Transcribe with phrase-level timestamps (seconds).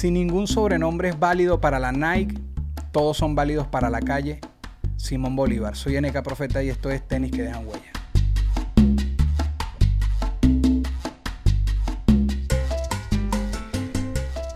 [0.00, 2.40] Si ningún sobrenombre es válido para la Nike,
[2.90, 4.40] todos son válidos para la calle.
[4.96, 5.76] Simón Bolívar.
[5.76, 7.92] Soy NK Profeta y esto es Tenis que dejan huella.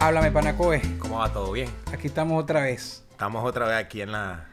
[0.00, 0.80] Háblame, Panacoe.
[0.98, 1.68] ¿Cómo va todo bien?
[1.92, 3.04] Aquí estamos otra vez.
[3.10, 4.46] Estamos otra vez aquí en la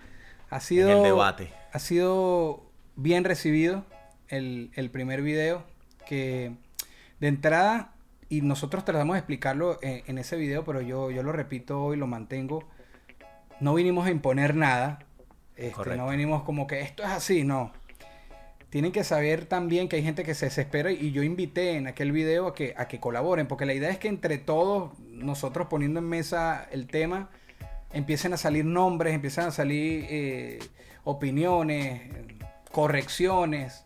[0.50, 1.54] Ha sido, en el debate.
[1.72, 2.66] Ha sido
[2.98, 3.86] bien recibido
[4.28, 5.64] el, el primer video
[6.06, 6.52] que
[7.22, 7.94] de entrada,
[8.32, 11.98] y nosotros tratamos de explicarlo en, en ese video, pero yo, yo lo repito y
[11.98, 12.64] lo mantengo,
[13.60, 15.00] no vinimos a imponer nada,
[15.58, 17.74] este, no venimos como que esto es así, no.
[18.70, 22.14] Tienen que saber también que hay gente que se desespera y yo invité en aquel
[22.14, 26.00] video a que, a que colaboren, porque la idea es que entre todos, nosotros poniendo
[26.00, 27.30] en mesa el tema,
[27.92, 30.60] empiecen a salir nombres, empiezan a salir eh,
[31.04, 32.02] opiniones,
[32.72, 33.84] correcciones,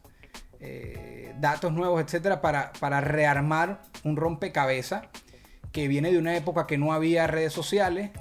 [0.59, 5.03] eh, datos nuevos, etcétera, para, para rearmar un rompecabezas
[5.71, 8.11] que viene de una época que no había redes sociales,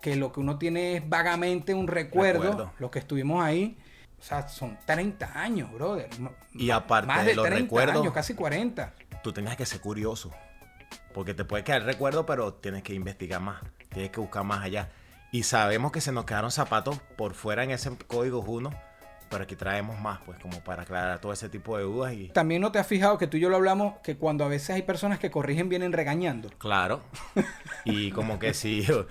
[0.00, 2.72] que lo que uno tiene es vagamente un recuerdo, Recuerdo.
[2.78, 3.76] los que estuvimos ahí.
[4.18, 6.08] O sea, son 30 años, brother.
[6.54, 8.92] Y aparte más de de los 30 recuerdos- años, casi 40.
[9.22, 10.30] Tú tenías que ser curioso.
[11.12, 13.60] Porque te puede quedar recuerdo, pero tienes que investigar más.
[13.90, 14.90] Tienes que buscar más allá.
[15.32, 18.70] Y sabemos que se nos quedaron zapatos por fuera en ese código 1.
[19.32, 22.12] Pero aquí traemos más, pues, como para aclarar todo ese tipo de dudas.
[22.12, 24.48] Y También no te has fijado que tú y yo lo hablamos, que cuando a
[24.48, 26.50] veces hay personas que corrigen vienen regañando.
[26.58, 27.00] claro.
[27.84, 28.82] Y como que sí.
[28.82, 29.06] yo-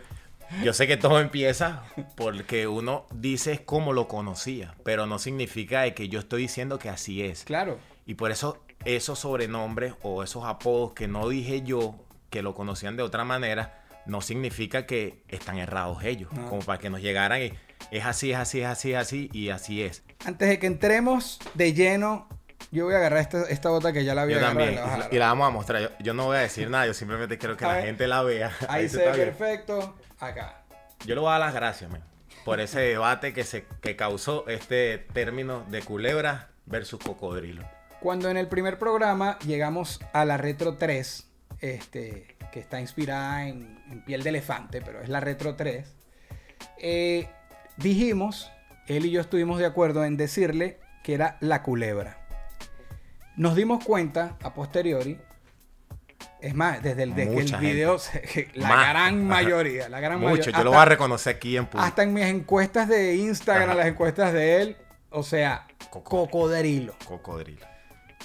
[0.64, 1.82] Yo sé que todo empieza
[2.16, 4.76] porque uno dice cómo lo conocía.
[4.84, 7.44] Pero no significa de que yo estoy diciendo que así es.
[7.46, 7.80] Claro.
[8.06, 11.96] Y por eso esos sobrenombres o esos apodos que no dije yo,
[12.30, 16.30] que lo conocían de otra manera, no significa que están errados ellos.
[16.50, 17.54] Como para que nos llegaran y
[17.92, 20.04] es así, es así, es así, es así y así es.
[20.26, 22.28] Antes de que entremos de lleno,
[22.72, 24.74] yo voy a agarrar esta, esta bota que ya la había Yo también.
[24.74, 25.08] y la.
[25.12, 25.82] Y vamos a mostrar.
[25.82, 27.86] Yo, yo no voy a decir nada, yo simplemente quiero que A la ver.
[27.86, 28.52] gente la vea.
[28.70, 29.36] Ahí se está ve bien.
[29.36, 29.96] perfecto.
[30.20, 30.64] Acá.
[31.06, 32.04] Yo le voy a dar las gracias, man,
[32.46, 37.64] por ese debate que, se, que causó este término de culebra versus cocodrilo.
[38.00, 41.28] Cuando en el primer programa llegamos a la Retro 3,
[41.60, 45.88] este, que está inspirada en, en piel de elefante, pero es la Retro 3,
[46.78, 47.30] eh,
[47.78, 48.52] dijimos,
[48.88, 52.18] él y yo estuvimos de acuerdo en decirle que era la culebra.
[53.36, 55.20] Nos dimos cuenta a posteriori,
[56.42, 57.98] es más, desde el, desde que el video,
[58.54, 58.90] la Más.
[58.90, 61.86] gran mayoría, la gran Mucho, mayoría, yo lo voy a reconocer aquí en público.
[61.86, 63.78] hasta en mis encuestas de Instagram, Ajá.
[63.78, 64.78] las encuestas de él,
[65.10, 66.32] o sea, Cocodrilo.
[66.32, 66.96] cocodrilo.
[67.06, 67.66] Cocodrilo.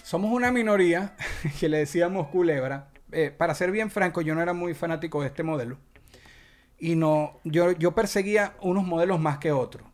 [0.03, 1.15] Somos una minoría
[1.61, 2.89] que le decíamos culebra.
[3.12, 5.79] Eh, para ser bien franco, yo no era muy fanático de este modelo.
[6.78, 9.88] Y no, yo, yo perseguía unos modelos más que otros.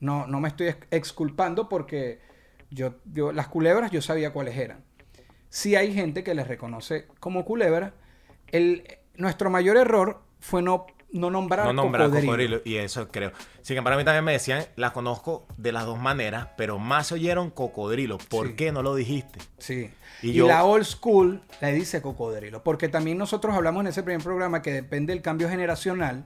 [0.00, 2.20] No, no me estoy ex- exculpando porque
[2.70, 4.84] yo, yo, las culebras yo sabía cuáles eran.
[5.48, 7.94] Sí hay gente que les reconoce como culebra.
[8.48, 8.84] El,
[9.16, 12.32] nuestro mayor error fue no, no nombrar No nombrar cocodrilo.
[12.32, 12.60] cocodrilo.
[12.64, 13.32] Y eso creo.
[13.62, 17.08] Sin embargo, a mí también me decían, la conozco de las dos maneras, pero más
[17.08, 18.18] se oyeron cocodrilo.
[18.18, 18.52] ¿Por Sí.
[18.54, 19.38] qué no lo dijiste?
[19.58, 19.90] Sí.
[20.22, 22.62] Y Y, yo- la old school le dice cocodrilo.
[22.62, 26.24] Porque también nosotros hablamos en ese primer programa que depende del cambio generacional.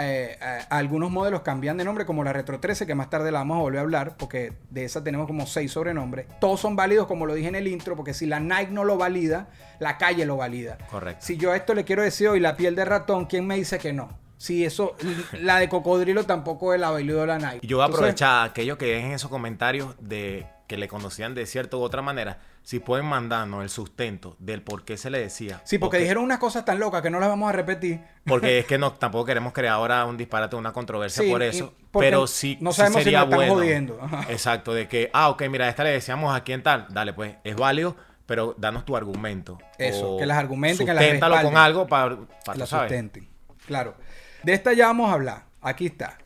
[0.00, 3.40] Eh, eh, algunos modelos cambian de nombre, como la Retro 13, que más tarde la
[3.40, 6.26] vamos a volver a hablar, porque de esa tenemos como seis sobrenombres.
[6.40, 8.96] Todos son válidos, como lo dije en el intro, porque si la Nike no lo
[8.96, 10.78] valida, la calle lo valida.
[10.90, 11.24] Correcto.
[11.24, 13.78] Si yo a esto le quiero decir hoy la piel de ratón, ¿quién me dice
[13.78, 14.18] que no?
[14.40, 14.96] Si eso,
[15.34, 17.66] la de cocodrilo tampoco es la validó la Nike.
[17.66, 21.44] Yo voy a aprovechar a aquellos que dejen esos comentarios de que le conocían de
[21.44, 22.38] cierta u otra manera.
[22.62, 25.60] Si pueden mandarnos el sustento del por qué se le decía.
[25.64, 28.00] Sí, porque dijeron unas cosas tan locas que no las vamos a repetir.
[28.24, 31.74] Porque es que no, tampoco queremos crear ahora un disparate, una controversia Sí, por eso.
[31.92, 33.54] Pero sí, no sí sabemos si sería nos están bueno.
[33.56, 34.00] jodiendo.
[34.30, 36.86] Exacto, de que, ah, ok, mira, esta le decíamos a quién tal.
[36.88, 37.94] Dale, pues, es válido,
[38.24, 39.58] pero danos tu argumento.
[39.76, 42.16] Eso, O que las argumenten, que las susténtalo con algo para,
[42.46, 43.28] para la sustenten.
[43.66, 43.96] Claro.
[44.42, 45.44] De esta ya vamos a hablar.
[45.60, 46.18] Aquí está.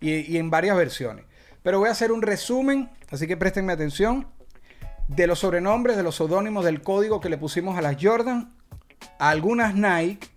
[0.00, 1.24] Y, en varias versiones.
[1.62, 4.26] Pero voy a hacer un resumen, así que préstenme atención.
[5.08, 8.52] De los sobrenombres, de los seudónimos, del código que le pusimos a las Jordan,
[9.18, 10.28] a algunas Nike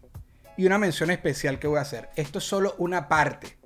[0.58, 2.10] y una mención especial que voy a hacer.
[2.16, 3.58] Esto es solo una parte.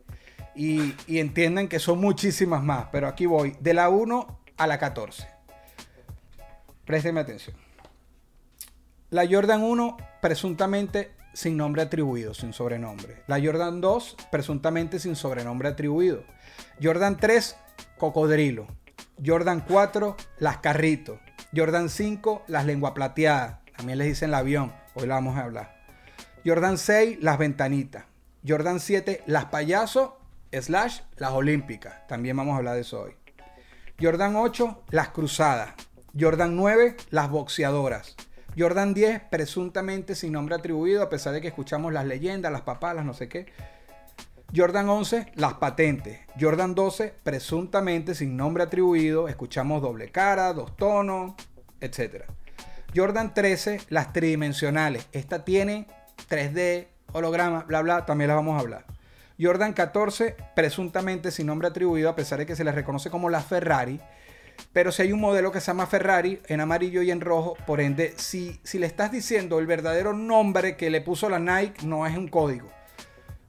[0.55, 3.55] Y, y entiendan que son muchísimas más, pero aquí voy.
[3.59, 5.27] De la 1 a la 14.
[6.85, 7.55] Préstenme atención.
[9.09, 13.23] La Jordan 1 presuntamente sin nombre atribuido, sin sobrenombre.
[13.27, 16.25] La Jordan 2, presuntamente sin sobrenombre atribuido.
[16.83, 17.55] Jordan 3,
[17.97, 18.67] cocodrilo.
[19.25, 21.17] Jordan 4, las carritos.
[21.55, 23.59] Jordan 5, las lengua plateadas.
[23.77, 24.73] También les dicen el avión.
[24.95, 25.79] Hoy la vamos a hablar.
[26.45, 28.03] Jordan 6, las ventanitas.
[28.45, 30.11] Jordan 7, las payasos,
[30.51, 32.05] slash, las olímpicas.
[32.09, 33.15] También vamos a hablar de eso hoy.
[33.97, 35.69] Jordan 8, las cruzadas.
[36.19, 38.17] Jordan 9, las boxeadoras.
[38.59, 43.05] Jordan 10, presuntamente sin nombre atribuido, a pesar de que escuchamos las leyendas, las papalas,
[43.05, 43.45] no sé qué.
[44.53, 46.19] Jordan 11, las patentes.
[46.37, 51.35] Jordan 12, presuntamente sin nombre atribuido, escuchamos doble cara, dos tonos,
[51.79, 52.25] etc.
[52.93, 55.07] Jordan 13, las tridimensionales.
[55.13, 55.87] Esta tiene
[56.29, 58.85] 3D, holograma, bla, bla, también las vamos a hablar.
[59.39, 63.39] Jordan 14, presuntamente sin nombre atribuido, a pesar de que se les reconoce como la
[63.39, 64.01] Ferrari.
[64.73, 67.81] Pero si hay un modelo que se llama Ferrari en amarillo y en rojo, por
[67.81, 72.05] ende, si, si le estás diciendo el verdadero nombre que le puso la Nike, no
[72.05, 72.69] es un código.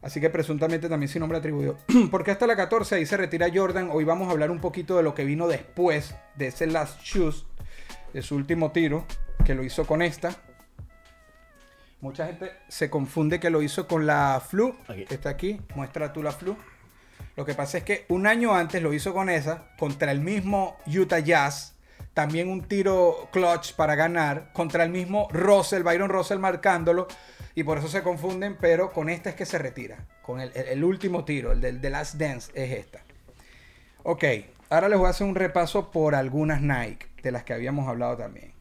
[0.03, 1.77] Así que presuntamente también sin nombre atribuido.
[2.11, 3.91] Porque hasta la 14 ahí se retira Jordan.
[3.93, 7.45] Hoy vamos a hablar un poquito de lo que vino después de ese Last Shoes,
[8.15, 9.05] de su último tiro,
[9.45, 10.35] que lo hizo con esta.
[12.01, 14.75] Mucha gente se confunde que lo hizo con la Flu.
[14.87, 16.57] Que Está aquí, muestra tú la Flu.
[17.37, 20.77] Lo que pasa es que un año antes lo hizo con esa, contra el mismo
[20.87, 21.75] Utah Jazz.
[22.15, 24.53] También un tiro clutch para ganar.
[24.53, 27.09] Contra el mismo Russell, Byron Russell marcándolo.
[27.55, 30.07] Y por eso se confunden, pero con esta es que se retira.
[30.23, 33.01] Con el, último tiro, el del The Last Dance, es esta.
[34.03, 34.25] Ok,
[34.69, 38.17] ahora les voy a hacer un repaso por algunas Nike, de las que habíamos hablado
[38.17, 38.53] también.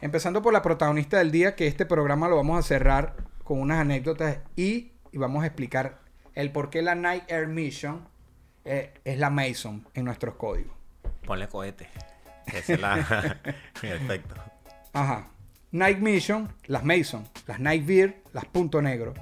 [0.00, 3.14] Empezando por la protagonista del día, que este programa lo vamos a cerrar
[3.44, 6.05] con unas anécdotas y vamos a explicar
[6.36, 8.06] el por qué la Nike Air Mission
[8.64, 10.72] eh, es la Mason en nuestros códigos.
[11.24, 11.88] Ponle cohete.
[12.46, 12.96] Esa es la.
[13.82, 14.36] en efecto.
[14.92, 15.28] Ajá.
[15.72, 17.28] Nike Mission, las Mason.
[17.46, 19.14] Las Nike Beer, las Punto Negro.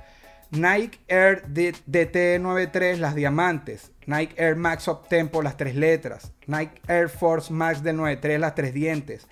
[0.51, 3.91] Nike Air D- DT93, las diamantes.
[4.07, 6.33] Nike Air Max Up Tempo, las tres letras.
[6.47, 9.27] Nike Air Force Max del 93, las tres dientes.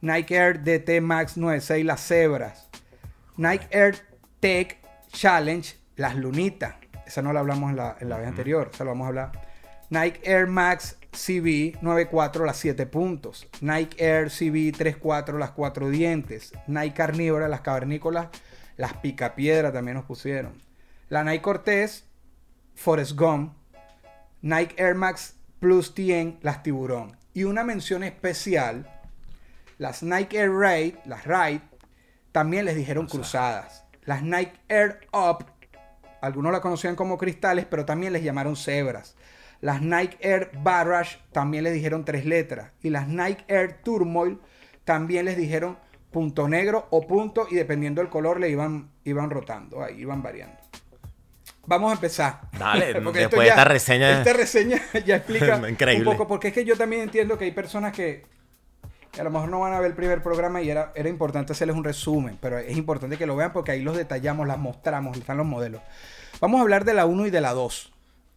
[0.00, 2.68] Nike Air DT Max 96, las cebras.
[3.36, 3.96] Nike Air
[4.40, 4.78] Tech
[5.12, 6.74] Challenge, las lunitas.
[7.14, 9.32] Esa no la hablamos en la, en la vez anterior, esa la vamos a hablar.
[9.88, 13.46] Nike Air Max CB 94, las 7 puntos.
[13.60, 16.52] Nike Air CB 34, las 4 dientes.
[16.66, 18.30] Nike Carnívora, las cavernícolas,
[18.76, 20.60] las picapiedra también nos pusieron.
[21.08, 22.04] La Nike Cortez,
[22.74, 23.54] Forest Gump.
[24.42, 27.16] Nike Air Max Plus 100, las tiburón.
[27.32, 28.90] Y una mención especial,
[29.78, 31.60] las Nike Air Raid, las Raid,
[32.32, 33.84] también les dijeron cruzadas.
[34.04, 35.46] Las Nike Air Up,
[36.24, 39.16] algunos la conocían como cristales, pero también les llamaron cebras.
[39.60, 42.72] Las Nike Air Barrage también les dijeron tres letras.
[42.82, 44.38] Y las Nike Air Turmoil
[44.84, 45.78] también les dijeron
[46.10, 50.56] punto negro o punto y dependiendo del color le iban, iban rotando, ahí iban variando.
[51.66, 52.40] Vamos a empezar.
[52.58, 56.08] Dale, Porque después de esta reseña- Esta reseña ya explica Increíble.
[56.10, 58.26] un poco, porque es que yo también entiendo que hay personas que
[59.18, 61.76] a lo mejor no van a ver el primer programa y era, era importante hacerles
[61.76, 65.36] un resumen, pero es importante que lo vean porque ahí los detallamos, las mostramos, están
[65.36, 65.80] los modelos.
[66.40, 67.92] Vamos a hablar de la 1 y de la 2.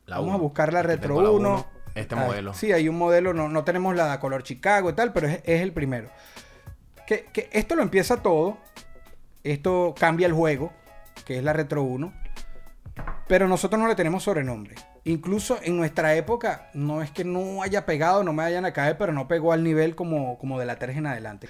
[0.06, 1.50] La Vamos a buscar la Aquí Retro tengo la 1.
[1.50, 1.65] uno,
[1.95, 2.53] este Ah, modelo.
[2.53, 5.41] Sí, hay un modelo, no, no tenemos la de color Chicago y tal, pero es,
[5.44, 6.09] es el primero.
[7.06, 8.57] Que, que esto lo empieza todo.
[9.44, 10.74] Esto cambia el juego,
[11.25, 12.13] que es la Retro 1.
[13.27, 14.75] Pero nosotros no le tenemos sobrenombre.
[15.08, 18.98] Incluso en nuestra época, no es que no haya pegado, no me vayan a caer,
[18.98, 21.48] pero no pegó al nivel como, como de la 3 en adelante.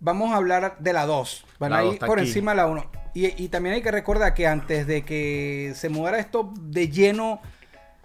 [0.00, 1.44] Vamos a hablar de la 2.
[1.58, 2.28] Van dos está por aquí.
[2.28, 2.90] encima de la 1.
[3.12, 7.42] Y, y también hay que recordar que antes de que se mudara esto de lleno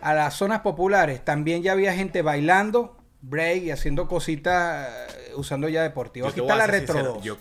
[0.01, 5.69] a las zonas populares, también ya había gente bailando, break y haciendo cositas eh, usando
[5.69, 6.27] ya deportivo.
[6.27, 7.23] Yo Aquí está a la Retro sincero, 2.
[7.23, 7.37] Yo,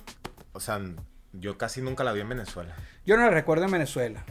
[0.53, 0.81] o sea,
[1.33, 2.77] yo casi nunca la vi en Venezuela.
[3.05, 4.25] Yo no la recuerdo en Venezuela.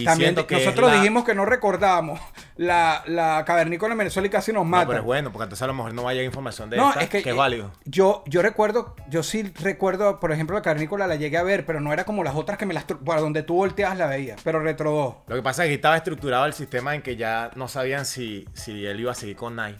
[0.00, 2.20] Y También que nosotros la- dijimos que no recordábamos
[2.56, 4.88] la, la cavernícola en Venezuela y casi nos No, matan.
[4.88, 7.08] pero es bueno, porque entonces a lo mejor no vaya información de No, esta, es
[7.10, 7.70] que, que es eh, válido.
[7.84, 11.80] Yo, yo recuerdo, yo sí recuerdo, por ejemplo, la cavernícola la llegué a ver, pero
[11.80, 14.60] no era como las otras que me las para donde tú volteas la veías, pero
[14.60, 15.14] Retro 2.
[15.26, 18.46] Lo que pasa es que estaba estructurado el sistema en que ya no sabían si,
[18.54, 19.78] si él iba a seguir con Nike.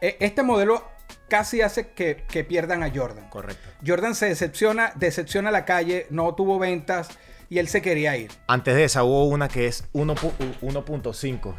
[0.00, 0.84] E- Este modelo
[1.28, 3.28] casi hace que, que pierdan a Jordan.
[3.30, 3.68] Correcto.
[3.86, 7.08] Jordan se decepciona, decepciona a la calle, no tuvo ventas
[7.50, 8.30] y él se quería ir.
[8.46, 11.54] Antes de esa hubo una que es 1 pu- 1.5,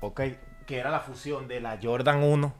[0.00, 0.20] ¿ok?
[0.66, 2.54] Que era la fusión de la Jordan 1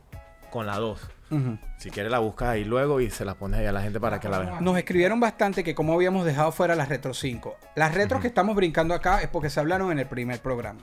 [0.51, 0.99] con la 2.
[1.31, 1.57] Ujú.
[1.77, 4.19] Si quieres la buscas ahí luego y se la pones ahí a la gente para
[4.19, 4.59] que la vea.
[4.61, 7.55] Nos escribieron bastante que como habíamos dejado fuera las Retro 5.
[7.75, 10.81] Las retros que estamos brincando acá es porque se hablaron en el primer programa.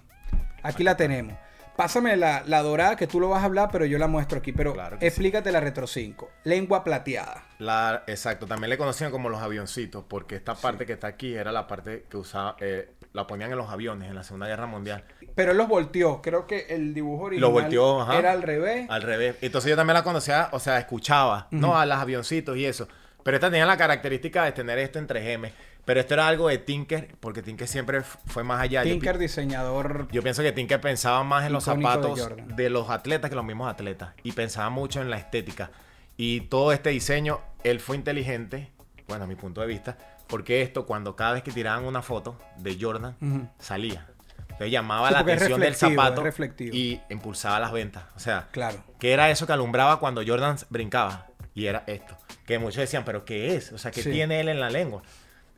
[0.63, 1.37] Aquí la tenemos.
[1.81, 4.53] Pásame la, la dorada que tú lo vas a hablar, pero yo la muestro aquí.
[4.53, 6.31] Pero Claro explícate la Retro 5.
[6.45, 7.45] Lengua plateada.
[7.59, 11.53] La, exacto, también le conocían como los avioncitos, porque esta parte que está aquí era
[11.53, 15.05] la parte que usaba, eh, la ponían en los aviones en la Segunda Guerra Mundial.
[15.35, 16.21] Pero él los volteó.
[16.21, 18.19] Creo que el dibujo original Lo volteó, ajá.
[18.19, 18.85] era al revés.
[18.91, 19.37] Al revés.
[19.41, 21.79] Entonces yo también la conocía, o sea, escuchaba, ¿no?
[21.79, 22.89] A los avioncitos y eso.
[23.23, 25.51] Pero esta tenía la característica de tener esto en 3M.
[25.91, 28.85] Pero esto era algo de Tinker, porque Tinker siempre fue más allá.
[28.85, 30.07] Yo Tinker, diseñador.
[30.13, 33.45] Yo pienso que Tinker pensaba más en los de zapatos de, los atletas que los
[33.45, 34.11] mismos atletas.
[34.23, 35.73] Y pensaba mucho en la estética.
[36.17, 38.71] Y todo este diseño, él fue inteligente,
[39.09, 42.39] bueno, a mi punto de vista, porque esto, cuando cada vez que tiraban una foto
[42.59, 44.07] de Jordan, salía.
[44.43, 46.23] Entonces llamaba Sí, la atención del zapato
[46.61, 48.05] y impulsaba las ventas.
[48.15, 48.79] O sea, Claro.
[49.01, 51.27] que era eso que alumbraba cuando Jordan brincaba.
[51.53, 52.17] Y era esto.
[52.47, 53.73] Que muchos decían, ¿pero qué es?
[53.73, 54.13] O sea, ¿qué Sí.
[54.13, 55.03] tiene él en la lengua?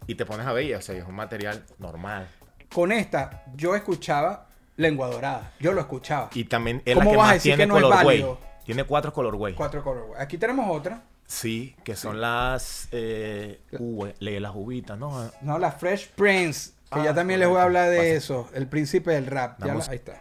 [0.07, 2.27] Y te pones a ver, y, o sea, es un material normal.
[2.73, 5.53] Con esta, yo escuchaba lengua dorada.
[5.61, 6.31] Yo lo escuchaba.
[6.35, 8.27] Y también es la ¿Cómo que vas a más decir tiene que no es colorway.
[8.65, 9.55] Tiene cuatro colorway.
[9.55, 10.21] Cuatro colorways.
[10.21, 11.03] Aquí tenemos otra.
[11.27, 15.31] Sí, que son las eh, uve- las uvitas, ¿no?
[15.41, 16.73] No, la Fresh Prince.
[16.93, 18.09] Que Ah, ya también les voy a hablar de Pasa.
[18.09, 18.49] eso.
[18.55, 19.59] El príncipe del rap.
[19.61, 20.21] Ya la- ahí está.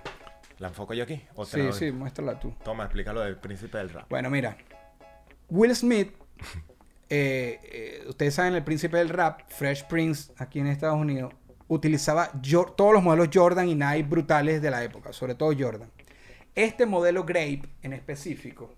[0.59, 1.21] ¿La enfoco yo aquí?
[1.35, 2.53] ¿O te Sí, sí, muéstrala tú.
[2.63, 4.09] Toma, explícalo del príncipe del rap.
[4.09, 4.55] Bueno, mira.
[5.49, 6.13] Will Smith,
[7.13, 11.33] eh, eh, ustedes saben, el príncipe del rap, Fresh Prince, aquí en Estados Unidos,
[11.67, 12.31] utilizaba
[12.77, 15.91] todos los modelos Jordan y Nike brutales de la época, sobre todo Jordan.
[16.55, 18.73] Este modelo Grape en específico,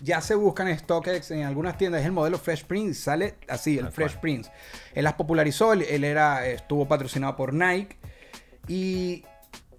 [0.00, 3.78] ya se busca en StockX en algunas tiendas, es el modelo Fresh Prince, sale así,
[3.78, 4.18] el Fresh.
[4.18, 4.52] Prince.
[4.92, 7.96] Él las popularizó, él, él era, estuvo patrocinado por Nike
[8.68, 9.24] y,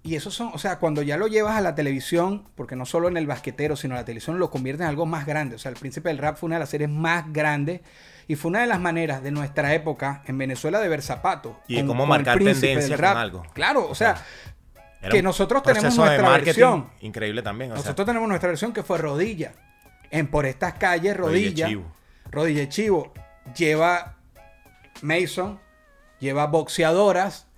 [0.06, 3.08] y esos son, o sea, cuando ya lo llevas a la televisión, porque no solo
[3.08, 5.56] en el basquetero, sino la televisión lo convierte en algo más grande.
[5.56, 7.80] O sea, el príncipe del rap fue una de las series más grandes
[8.28, 11.56] y fue una de las maneras de nuestra época en Venezuela de ver zapatos.
[11.66, 13.42] Y de con- cómo marcar tendencia con algo.
[13.52, 14.16] Claro, o sea,
[15.10, 16.88] que nosotros tenemos nuestra versión.
[17.00, 17.72] Increíble también.
[17.72, 19.52] O sea, nosotros tenemos nuestra versión que fue rodilla.
[20.10, 21.68] En por estas calles, Rodilla rodilla.
[21.68, 21.92] Chivo.
[22.30, 23.12] Rodilla Chivo.
[23.56, 24.16] Lleva
[25.02, 25.58] Mason,
[26.20, 27.48] lleva boxeadoras,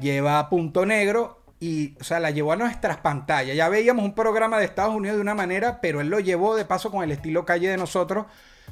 [0.00, 3.56] lleva punto negro y, o sea, la llevó a nuestras pantallas.
[3.56, 6.64] Ya veíamos un programa de Estados Unidos de una manera, pero él lo llevó de
[6.64, 8.26] paso con el estilo calle de nosotros.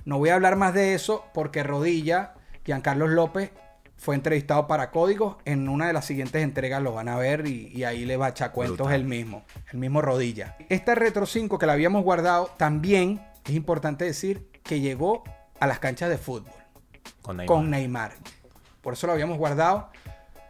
[0.05, 3.50] No voy a hablar más de eso porque Rodilla, Giancarlos López,
[3.97, 5.37] fue entrevistado para Códigos.
[5.45, 8.26] En una de las siguientes entregas lo van a ver y, y ahí le va
[8.26, 10.57] a echar cuentos el mismo, el mismo Rodilla.
[10.69, 15.25] Esta Retro 5 que la habíamos guardado, también es importante decir que llegó
[15.59, 16.52] a las canchas de fútbol
[17.23, 17.57] con Neymar.
[17.57, 18.12] con Neymar.
[18.81, 19.90] Por eso lo habíamos guardado.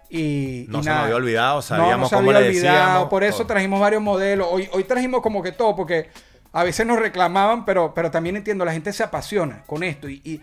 [0.08, 0.98] Y, No y se nada.
[1.00, 3.08] nos había olvidado, No, no sabíamos se cómo había le olvidado, decíamos.
[3.08, 3.46] Por eso todo.
[3.48, 4.46] trajimos varios modelos.
[4.50, 6.10] Hoy, hoy trajimos como que todo, porque
[6.52, 10.08] a veces nos reclamaban, pero, pero también entiendo, la gente se apasiona con esto.
[10.08, 10.40] Y, y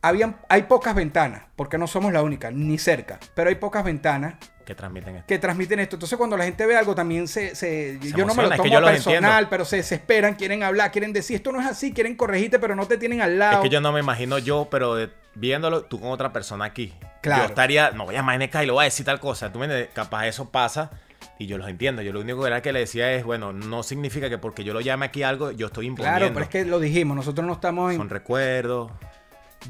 [0.00, 4.34] habían, hay pocas ventanas, porque no somos la única, ni cerca, pero hay pocas ventanas
[4.64, 5.26] que transmiten esto.
[5.26, 5.96] que transmiten esto.
[5.96, 7.54] Entonces, cuando la gente ve algo, también se.
[7.54, 10.62] se- Se yo no me lo emociona, es que tomo personal, pero se desesperan, quieren
[10.62, 13.54] hablar, quieren decir esto no es así, quieren corregirte, pero no te tienen al lado.
[13.56, 14.96] Es que yo no me imagino yo, pero
[15.34, 16.94] viéndolo tú con otra persona aquí.
[17.22, 17.42] Claro.
[17.44, 19.50] Yo estaría, no voy a llamar a NK y lo voy a decir tal cosa.
[19.52, 19.90] Tú me entiendes?
[19.94, 20.90] capaz eso pasa
[21.38, 22.02] y yo los entiendo.
[22.02, 24.74] Yo lo único que era que le decía es, bueno, no significa que porque yo
[24.74, 26.18] lo llame aquí algo, yo estoy imponiendo.
[26.18, 28.90] Claro, pero es que lo dijimos, nosotros no estamos en Son recuerdos.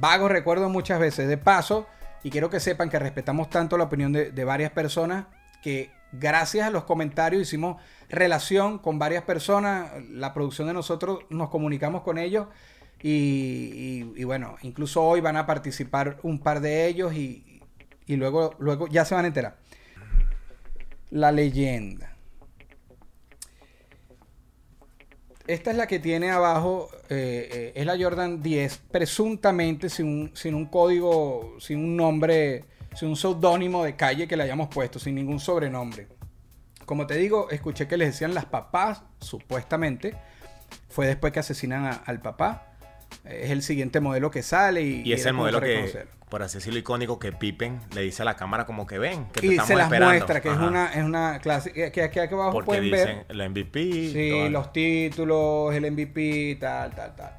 [0.00, 1.28] vagos recuerdos muchas veces.
[1.28, 1.86] De paso,
[2.22, 5.26] y quiero que sepan que respetamos tanto la opinión de, de varias personas
[5.62, 9.90] que gracias a los comentarios hicimos relación con varias personas.
[10.10, 12.46] La producción de nosotros nos comunicamos con ellos.
[13.02, 17.60] Y, bueno, incluso hoy van a participar un par de ellos y,
[18.06, 19.56] luego, luego ya se van a enterar.
[21.10, 22.16] La leyenda.
[25.48, 30.30] Esta es la que tiene abajo, eh, eh, es la Jordan 10, presuntamente sin un,
[30.36, 35.00] sin un código, sin un nombre, sin un seudónimo de calle que le hayamos puesto,
[35.00, 36.06] sin ningún sobrenombre.
[36.86, 40.14] Como te digo, escuché que les decían las papás, supuestamente.
[40.88, 42.71] Fue después que asesinan al papá.
[43.24, 46.78] Es el siguiente modelo que sale y, Y es el modelo que, por así decirlo,
[46.78, 49.68] icónico que Pippen le dice a la cámara como que ven, que te Y estamos
[49.68, 50.14] se las esperando.
[50.14, 53.26] muestra, que es una, es una clase que, aquí abajo Porque pueden dicen ver.
[53.28, 53.80] el MVP.
[54.12, 57.32] Sí, los títulos, el MVP, tal, tal, tal.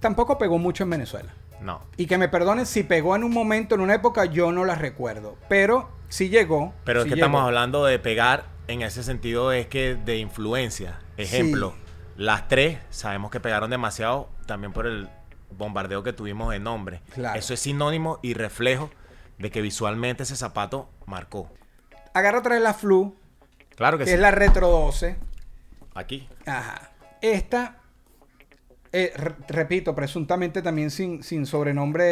[0.00, 1.32] Tampoco pegó mucho en Venezuela.
[1.60, 1.80] No.
[1.96, 4.78] Y que me perdonen si pegó en un momento, en una época, yo no las
[4.80, 5.36] recuerdo.
[5.48, 6.74] Pero sí llegó.
[6.84, 7.26] Pero es que llegó.
[7.26, 10.98] estamos hablando de pegar en ese sentido es que de influencia.
[11.16, 11.74] Ejemplo,
[12.16, 15.08] las tres sabemos que pegaron demasiado también por el
[15.50, 17.02] bombardeo que tuvimos de nombre.
[17.14, 17.38] Claro.
[17.38, 18.90] Eso es sinónimo y reflejo
[19.38, 21.50] de que visualmente ese zapato marcó.
[22.14, 23.16] Agarra otra vez la Flu,
[23.76, 24.14] Claro que, que sí.
[24.14, 25.16] es la Retro 12.
[25.94, 26.28] Aquí.
[26.46, 26.90] Ajá.
[27.20, 27.78] Esta,
[28.92, 32.04] eh, re- repito, presuntamente también sin, sin sobrenombre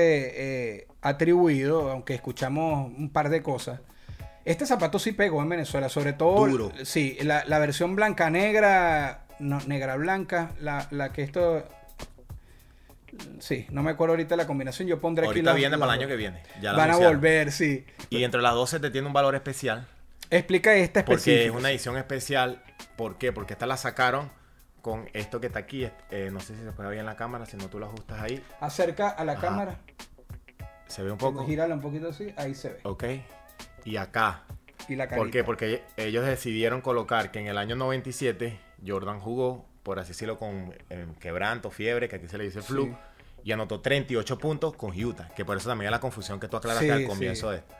[0.76, 3.80] eh, atribuido, aunque escuchamos un par de cosas.
[4.44, 6.46] Este zapato sí pegó en Venezuela, sobre todo.
[6.46, 6.72] Duro.
[6.84, 9.26] Sí, la, la versión blanca negra.
[9.40, 10.52] No, negra blanca.
[10.60, 11.66] La, la que esto.
[13.40, 14.86] Sí, no me acuerdo ahorita la combinación.
[14.86, 16.42] Yo pondré aquí Ahorita las- viene las para el año que viene.
[16.60, 17.84] Ya la Van a volver, sí.
[18.08, 19.86] Y entre las 12 te tiene un valor especial.
[20.30, 21.58] Explica esta Porque es específica.
[21.58, 22.62] una edición especial.
[22.96, 23.32] ¿Por qué?
[23.32, 24.30] Porque esta la sacaron
[24.80, 25.88] con esto que está aquí.
[26.10, 27.46] eh, no sé si se puede ver en la cámara.
[27.46, 28.42] Si no, tú lo ajustas ahí.
[28.60, 29.40] Acerca a la Ajá.
[29.40, 29.76] cámara.
[30.86, 31.44] Se ve un poco.
[31.46, 32.32] Gírala un poquito así.
[32.36, 32.80] Ahí se ve.
[32.84, 33.04] Ok.
[33.84, 34.42] Y acá.
[34.88, 35.42] Y la ¿Por qué?
[35.44, 40.74] Porque ellos decidieron colocar que en el año 97 Jordan jugó, por así decirlo, con
[40.90, 42.96] eh, quebranto, fiebre, que aquí se le dice flu, Sí.
[43.44, 46.56] y anotó 38 puntos con Utah, que por eso también es la confusión que tú
[46.56, 47.74] aclaraste Sí, al comienzo de esto.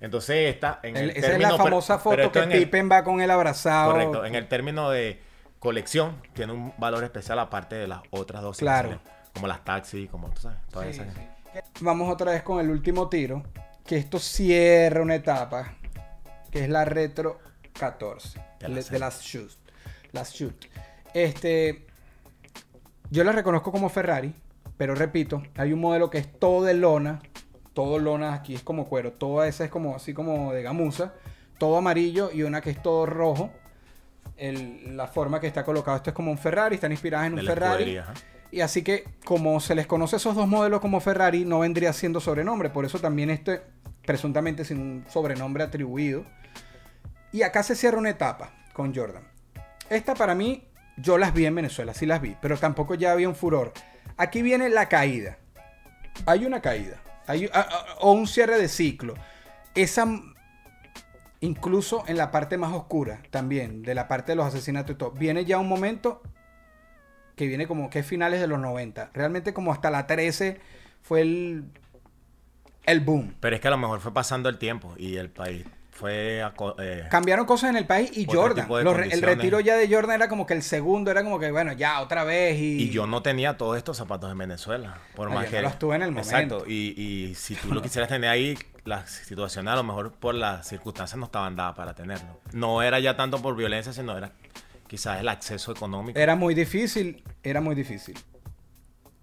[0.00, 2.90] Entonces esta, en El- el esa es la famosa pero foto que en el- Pippen
[2.90, 3.92] va con él abrazado.
[3.92, 5.22] Correcto, en el término de
[5.58, 9.00] colección tiene un valor especial aparte de las otras dos Claro.
[9.34, 11.14] como las taxis, como tú sabes, todas Sí, esas.
[11.14, 11.20] sí.
[11.80, 13.42] Vamos otra vez con el último tiro.
[13.86, 15.74] Que esto cierra una etapa.
[16.50, 17.38] Que es la Retro
[17.72, 18.38] 14.
[18.60, 19.50] De la las Shoot.
[20.16, 20.66] Las Shoot.
[21.14, 21.86] Este.
[23.10, 24.34] Yo la reconozco como Ferrari.
[24.76, 27.20] Pero repito, hay un modelo que es todo de lona.
[27.72, 29.12] Todo lona aquí es como cuero.
[29.12, 31.14] Toda esa es como así como de gamuza.
[31.58, 33.50] Todo amarillo y una que es todo rojo.
[34.36, 35.96] El- la forma que está colocado.
[35.96, 36.74] Esto es como un Ferrari.
[36.74, 37.84] Están inspiradas en un Ferrari.
[38.52, 42.20] Y así que, como se les conoce esos dos modelos como Ferrari, no vendría siendo
[42.20, 42.68] sobrenombre.
[42.70, 43.62] Por eso también este,
[44.04, 46.24] presuntamente sin un sobrenombre atribuido.
[47.32, 49.24] Y acá se cierra una etapa con Jordan.
[49.90, 50.64] Esta para mí,
[50.96, 53.72] yo las vi en Venezuela, sí las vi, pero tampoco ya había un furor.
[54.16, 55.38] Aquí viene la caída.
[56.26, 57.00] Hay una caída.
[57.26, 59.14] Hay, a- a- o un cierre de ciclo.
[59.74, 60.06] Esa,
[61.40, 65.10] incluso en la parte más oscura también, de la parte de los asesinatos y todo,
[65.12, 66.22] viene ya un momento
[67.36, 69.10] que viene como que es finales de los 90.
[69.12, 70.58] Realmente como hasta la 13
[71.02, 71.64] fue el,
[72.86, 73.34] el boom.
[73.40, 75.66] Pero es que a lo mejor fue pasando el tiempo y el país
[75.96, 76.42] fue...
[76.42, 78.68] aco- eh, Cambiaron cosas en el país y Jordan.
[78.68, 81.72] Los el retiro ya de Jordan era como que el segundo era como que, bueno,
[81.72, 82.58] ya otra vez.
[82.58, 84.98] Y, Y yo no tenía todos estos zapatos en Venezuela.
[85.14, 85.56] Por No, más yo que.
[85.56, 86.30] no los tuve en el momento.
[86.36, 86.64] Exacto.
[86.68, 90.68] Y, y si tú lo quisieras tener ahí, las situaciones a lo mejor por las
[90.68, 92.40] circunstancias no estaban dadas para tenerlo.
[92.52, 94.30] No era ya tanto por violencia, sino era
[94.86, 96.18] quizás el acceso económico.
[96.18, 98.16] Era muy difícil, era muy difícil.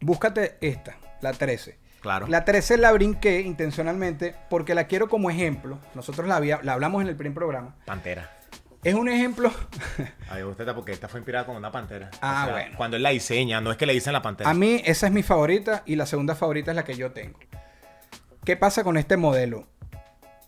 [0.01, 1.77] Búscate esta, la 13.
[2.03, 2.27] Claro.
[2.27, 5.79] La 13 la brinqué intencionalmente porque la quiero como ejemplo.
[5.95, 7.75] Nosotros la, había- la hablamos en el primer programa.
[7.85, 8.29] Pantera.
[8.83, 9.49] Es un ejemplo.
[10.29, 12.11] A mí me gusta esta porque esta fue inspirada con una pantera.
[12.21, 12.75] Ah, bueno.
[12.77, 14.49] Cuando él la diseña, no es que le dicen la pantera.
[14.49, 17.39] A mí esa es mi favorita y la segunda favorita es la que yo tengo.
[18.43, 19.65] ¿Qué pasa con este modelo?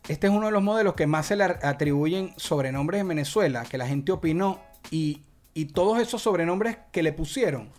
[0.10, 3.78] Este es uno de los modelos que más se le atribuyen sobrenombres en Venezuela, que
[3.78, 4.60] la gente opinó
[4.92, 5.22] y,
[5.54, 7.70] y todos esos sobrenombres que le pusieron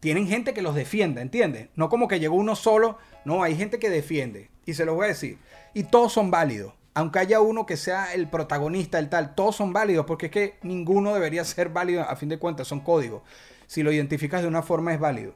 [0.00, 1.68] tienen gente que los defiende, ¿entiendes?
[1.76, 5.06] No como que llegó uno solo, no, hay gente que defiende y se los voy
[5.06, 5.38] a decir.
[5.74, 6.72] Y todos son válidos.
[6.94, 10.58] Aunque haya uno que sea el protagonista, el tal, todos son válidos porque es que
[10.62, 13.22] ninguno debería ser válido a fin de cuentas, son códigos.
[13.66, 15.34] Si lo identificas de una forma es válido.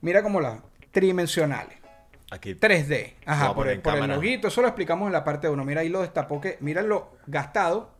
[0.00, 0.60] Mira como las
[0.92, 1.78] tridimensionales.
[2.30, 2.54] Aquí.
[2.54, 2.88] 3D.
[2.88, 4.48] Lo voy Ajá, por el, por el loguito.
[4.48, 5.64] Eso lo explicamos en la parte 1.
[5.64, 6.56] Mira, ahí lo destapó que.
[6.60, 7.90] Mira lo gastado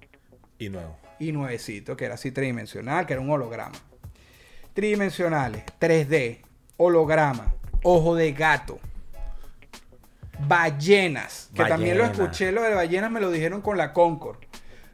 [0.58, 0.96] Y nuevo.
[1.18, 3.74] y nuevecito, que era así tridimensional, que era un holograma.
[4.72, 6.38] Tridimensionales, 3D,
[6.76, 8.78] holograma, ojo de gato.
[10.38, 14.38] Ballenas, que también lo escuché, lo de ballenas me lo dijeron con la Concord.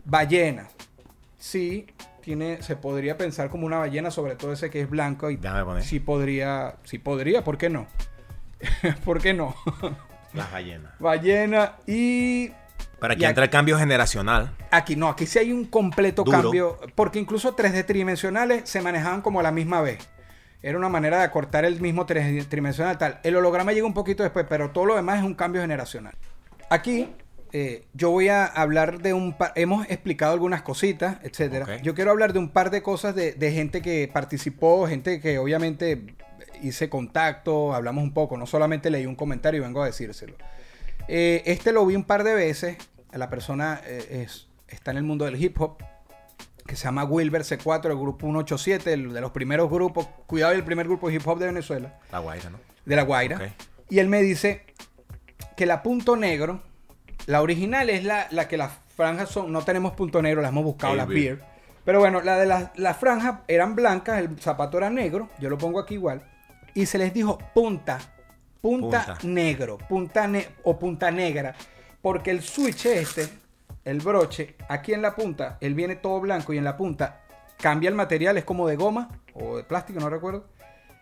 [0.04, 0.68] Ballenas.
[1.38, 1.86] Sí,
[2.20, 5.30] tiene, se podría pensar como una ballena, sobre todo ese que es blanco.
[5.30, 5.82] Y Déjame poner.
[5.82, 7.86] sí podría, sí podría, ¿por qué no?
[9.04, 9.54] ¿Por qué no?
[10.34, 10.92] Las ballenas.
[10.98, 12.50] Ballena y
[13.00, 14.54] Pero aquí Y entra el cambio generacional.
[14.70, 16.42] Aquí no, aquí sí hay un completo Duro.
[16.42, 20.08] cambio, porque incluso 3D tridimensionales se manejaban como a la misma vez.
[20.62, 23.20] Era una manera de acortar el mismo 3D tridimensional tal.
[23.22, 26.14] El holograma llega un poquito después, pero todo lo demás es un cambio generacional.
[26.68, 27.08] Aquí
[27.52, 31.78] eh, yo voy a hablar de un par, hemos explicado algunas cositas, etcétera.
[31.82, 35.38] Yo quiero hablar de un par de cosas de, de gente que participó, gente que
[35.38, 36.14] obviamente
[36.62, 40.34] hice contacto, hablamos un poco, no solamente leí un comentario y vengo a decírselo.
[41.08, 42.76] Eh, este lo vi un par de veces.
[43.12, 45.82] La persona eh, es, está en el mundo del hip hop,
[46.70, 50.62] que se llama Wilber C4, el grupo 187, el de los primeros grupos, cuidado, el
[50.64, 52.58] primer grupo de hip hop de Venezuela, La guaira, ¿no?
[52.84, 53.52] de La Guaira.
[53.88, 54.64] Y él me dice
[55.56, 56.62] que la punto negro,
[57.26, 60.62] la original es la, la que las franjas son, no tenemos punto negro, las hemos
[60.64, 61.42] buscado, las beer.
[61.84, 65.58] Pero bueno, la de las, las franjas eran blancas, el zapato era negro, yo lo
[65.58, 66.22] pongo aquí igual,
[66.74, 67.98] y se les dijo punta,
[68.60, 69.18] punta, Punta.
[69.24, 71.54] negro, punta ne- o punta negra,
[72.00, 73.28] porque el switch este,
[73.84, 77.22] el broche, aquí en la punta, él viene todo blanco y en la punta
[77.58, 80.46] cambia el material, es como de goma o de plástico, no recuerdo,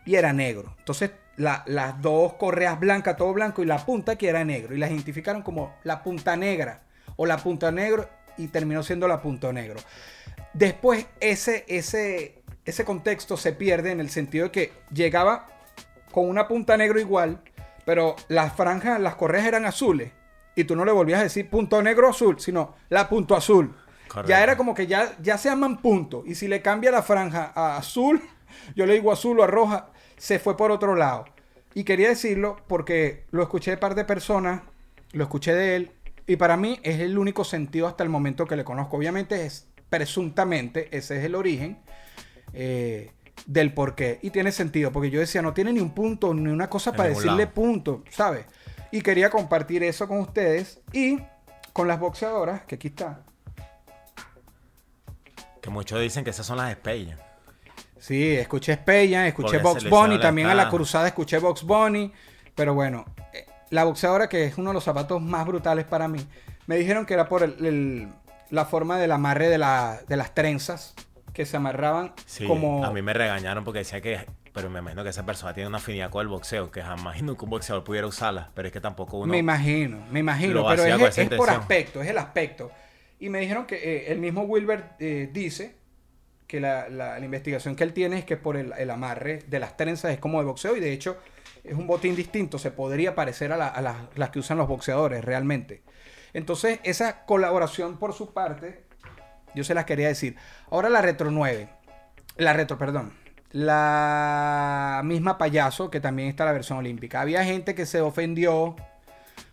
[0.05, 0.75] y era negro.
[0.79, 4.79] Entonces, la- las dos correas blancas, todo blanco, y la punta que era negro, y
[4.79, 6.83] las identificaron como la punta negra,
[7.17, 9.81] o la punta negro y terminó siendo la punta negro.
[10.53, 15.47] Después ese, ese, ese contexto se pierde en el sentido de que llegaba
[16.13, 17.41] con una punta negro igual,
[17.85, 20.13] pero las franjas, las correas eran azules
[20.61, 23.75] y tú no le volvías a decir punto negro azul, sino la punto azul.
[24.09, 24.29] Correcto.
[24.29, 26.25] Ya era como que ya, ya se llaman punto.
[26.27, 28.21] Y si le cambia la franja a azul,
[28.75, 31.27] yo le digo azul o a roja, se fue por otro lado.
[31.75, 34.63] Y quería decirlo porque lo escuché de par de personas,
[35.13, 35.93] lo escuché de él,
[36.27, 38.97] y para mí es el único sentido hasta el momento que le conozco.
[38.97, 41.79] Obviamente es presuntamente, ese es el origen
[42.53, 43.13] eh,
[43.47, 44.19] del por qué.
[44.23, 46.97] Y tiene sentido, porque yo decía, no tiene ni un punto, ni una cosa En
[46.97, 47.55] para decirle lado.
[47.55, 48.45] punto, ¿sabes?
[48.91, 51.19] Y quería compartir eso con ustedes y
[51.73, 53.21] con las boxeadoras, que aquí está.
[55.61, 57.15] Que muchos dicen que esas son las Space.
[57.99, 62.13] Sí, escuché Speyan, escuché Porque Box Bunny, también a la cruzada escuché Box Bunny,
[62.55, 66.25] pero bueno, eh, la boxeadora que es uno de los zapatos más brutales para mí,
[66.67, 68.09] me dijeron que era por el- el-
[68.51, 70.95] la forma del amarre de, la- de las trenzas,
[71.35, 72.85] que se amarraban Sí, como...
[72.85, 74.27] a mí me regañaron porque decía que,
[74.59, 77.45] pero me imagino que esa persona tiene una afinidad con el boxeo, que jamás nunca
[77.45, 79.31] un boxeador pudiera usarla, pero es que tampoco uno...
[79.31, 82.71] Me imagino, me imagino, pero es, es por aspecto, es el aspecto.
[83.21, 85.77] Y me dijeron que eh, el mismo Wilbert eh, dice
[86.47, 89.61] que la, la- la investigación que él tiene es que por el, el amarre de
[89.61, 91.19] las trenzas es como de boxeo y de hecho
[91.63, 94.67] es un botín distinto, se podría parecer a, la- a las, las que usan los
[94.67, 95.83] boxeadores realmente.
[96.33, 98.85] Entonces esa colaboración por su parte,
[99.55, 100.37] yo se las quería decir.
[100.71, 101.69] Ahora la Retro 9,
[102.37, 103.13] la Retro, perdón.
[103.51, 107.21] La misma payaso, que también está la versión olímpica.
[107.21, 108.77] Había gente que se ofendió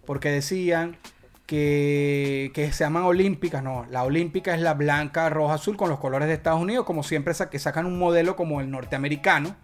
[0.06, 0.98] porque decían
[1.46, 3.64] que, que se llaman olímpicas.
[3.64, 7.04] No, la olímpica es la blanca, roja, azul con los colores de Estados Unidos, como
[7.04, 9.56] siempre que sacan un modelo como el norteamericano.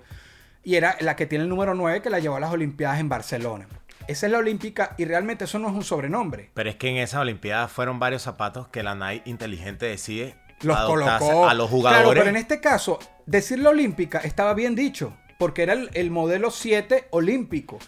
[0.63, 3.09] Y era la que tiene el número 9 que la llevó a las Olimpiadas en
[3.09, 3.67] Barcelona.
[4.07, 6.51] Esa es la olímpica y realmente eso no es un sobrenombre.
[6.53, 10.79] Pero es que en esas Olimpiadas fueron varios zapatos que la Nike inteligente decide Los
[10.81, 11.47] colocó.
[11.47, 12.19] a los Claro, jugadores.
[12.23, 12.99] pero en este caso,
[13.31, 17.79] decir la olímpica estaba bien dicho, porque era el, el modelo 7 olímpico.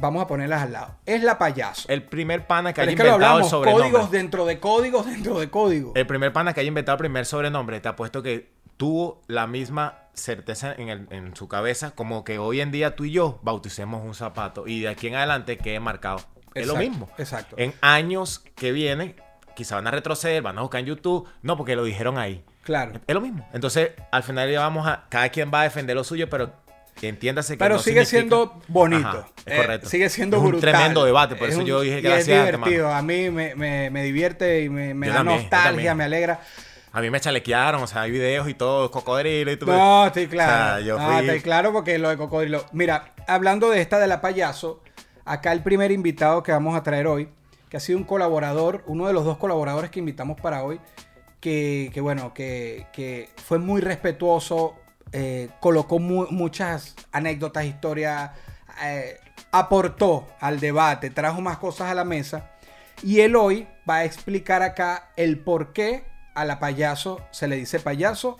[0.00, 0.96] Vamos a ponerlas al lado.
[1.06, 1.88] Es la payaso.
[1.88, 3.90] El primer pana que Pero haya es que lo inventado el sobrenombre.
[3.90, 5.92] códigos dentro de códigos dentro de códigos.
[5.96, 9.98] El primer pana que haya inventado el primer sobrenombre, te apuesto que tuvo la misma
[10.14, 14.04] certeza en, el- en su cabeza como que hoy en día tú y yo bauticemos
[14.04, 16.20] un zapato y de aquí en adelante quede marcado.
[16.54, 17.08] es lo mismo.
[17.18, 17.56] exacto.
[17.58, 19.16] En años que vienen,
[19.56, 21.28] quizá van a retroceder, van a buscar en YouTube.
[21.42, 22.44] No, porque lo dijeron ahí.
[22.68, 23.00] Claro.
[23.06, 23.48] Es lo mismo.
[23.54, 25.04] Entonces, al final ya vamos a.
[25.08, 26.52] Cada quien va a defender lo suyo, pero
[27.00, 27.58] entiéndase que.
[27.58, 29.08] Pero no sigue significa- siendo bonito.
[29.08, 29.88] Ajá, es Eh, correcto.
[29.88, 30.70] sigue siendo Es un brutal.
[30.72, 32.28] tremendo debate, por Es eso un- yo dije gracias.
[32.28, 32.92] es divertido.
[32.92, 36.40] A mí me, me- me divierte y me, me da también, nostalgia, me alegra.
[36.92, 39.72] A mí me chalequearon, o sea, hay videos y todo, cocodrilo y todo.
[39.74, 40.52] No, estoy claro.
[40.52, 42.66] O sea, yo No, estoy claro porque lo de cocodrilo.
[42.72, 44.82] Mira, hablando de esta de la payaso,
[45.24, 47.30] acá el primer invitado que vamos a traer hoy,
[47.70, 50.80] que ha sido un colaborador, uno de los dos colaboradores que invitamos para hoy,
[51.40, 54.76] que, bueno, que, fue muy respetuoso,
[55.12, 58.30] eh, colocó mu- muchas anécdotas, historias,
[58.82, 59.18] eh,
[59.52, 62.50] aportó al debate, trajo más cosas a la mesa.
[63.02, 67.56] Y él hoy va a explicar acá el por qué a la payaso se le
[67.56, 68.38] dice payaso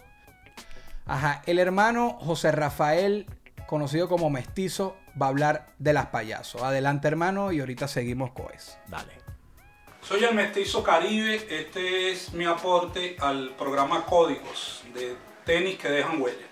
[1.06, 3.24] Ajá, el hermano José Rafael,
[3.66, 6.62] conocido como Mestizo, va a hablar de las payasos.
[6.62, 8.76] Adelante, hermano, y ahorita seguimos con eso.
[8.88, 9.12] Dale.
[10.08, 16.18] Soy el Mestizo Caribe, este es mi aporte al programa Códigos de tenis que dejan
[16.18, 16.46] huella.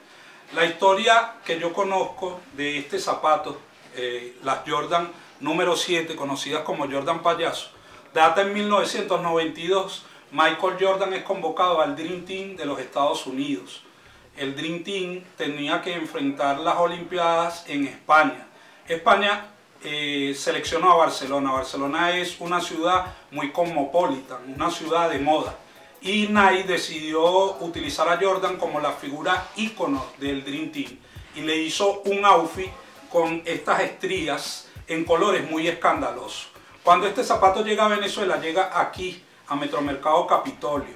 [0.54, 3.58] La historia que yo conozco de este zapato,
[3.94, 7.70] eh, las Jordan número 7, conocidas como Jordan Payaso,
[8.12, 10.04] data en 1992.
[10.32, 13.84] Michael Jordan es convocado al Dream Team de los Estados Unidos.
[14.36, 18.48] El Dream Team tenía que enfrentar las Olimpiadas en España.
[18.86, 19.46] España
[19.82, 21.52] eh, seleccionó a Barcelona.
[21.52, 25.56] Barcelona es una ciudad muy cosmopolita, una ciudad de moda.
[26.00, 30.98] Y Nike decidió utilizar a Jordan como la figura ícono del Dream Team.
[31.34, 32.70] Y le hizo un outfit
[33.10, 36.48] con estas estrías en colores muy escandalosos.
[36.82, 40.94] Cuando este zapato llega a Venezuela, llega aquí, a Metromercado Capitolio.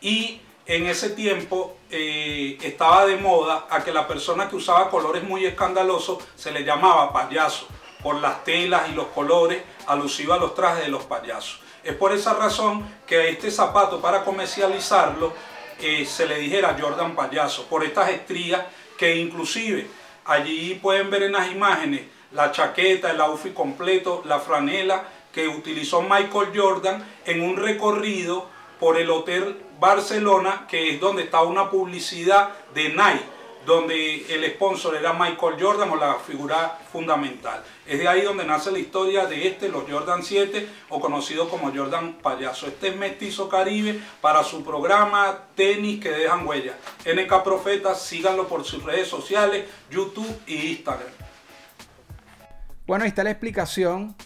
[0.00, 5.22] Y en ese tiempo eh, estaba de moda a que la persona que usaba colores
[5.22, 7.66] muy escandalosos se le llamaba payaso
[8.02, 11.60] por las telas y los colores alusivos a los trajes de los payasos.
[11.82, 15.32] Es por esa razón que a este zapato para comercializarlo
[15.80, 18.62] eh, se le dijera Jordan Payaso, por estas estrías
[18.98, 19.86] que inclusive
[20.26, 26.02] allí pueden ver en las imágenes la chaqueta, el outfit completo, la franela que utilizó
[26.02, 28.46] Michael Jordan en un recorrido
[28.78, 34.96] por el Hotel Barcelona, que es donde está una publicidad de Nike donde el sponsor
[34.96, 37.62] era Michael Jordan o la figura fundamental.
[37.86, 41.72] Es de ahí donde nace la historia de este, los Jordan 7, o conocido como
[41.74, 42.66] Jordan Payaso.
[42.66, 46.76] Este es Mestizo Caribe para su programa Tenis que dejan huella.
[47.04, 51.08] NK Profeta, síganlo por sus redes sociales, YouTube y Instagram.
[52.86, 54.16] Bueno, ahí está la explicación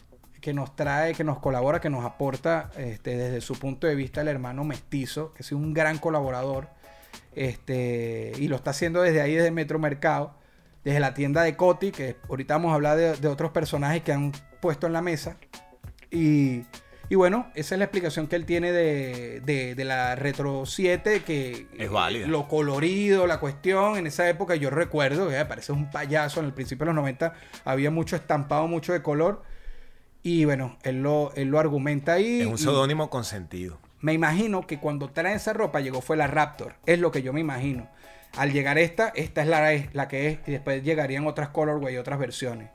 [0.40, 4.20] que nos trae, que nos colabora, que nos aporta este, desde su punto de vista
[4.20, 6.68] el hermano mestizo, que es un gran colaborador,
[7.36, 10.34] este, y lo está haciendo desde ahí, desde Metro Mercado,
[10.84, 14.12] desde la tienda de Coti, que ahorita vamos a hablar de, de otros personajes que
[14.12, 15.36] han puesto en la mesa.
[16.10, 16.62] Y,
[17.08, 21.22] y bueno, esa es la explicación que él tiene de, de- de la Retro 7,
[21.22, 22.26] que Es válida.
[22.26, 26.46] lo colorido, la cuestión, en esa época yo recuerdo, que me parece un payaso, en
[26.46, 29.42] el principio de los 90 había mucho estampado, mucho de color.
[30.22, 32.40] Y bueno, él lo, él lo argumenta ahí.
[32.40, 33.78] Es un seudónimo con sentido.
[34.04, 36.74] Me imagino que cuando traen esa ropa llegó fue la Raptor.
[36.84, 37.88] Es lo que yo me imagino.
[38.36, 40.40] Al llegar esta, esta es la, la que es.
[40.46, 42.68] Y después llegarían otras colorway, otras versiones.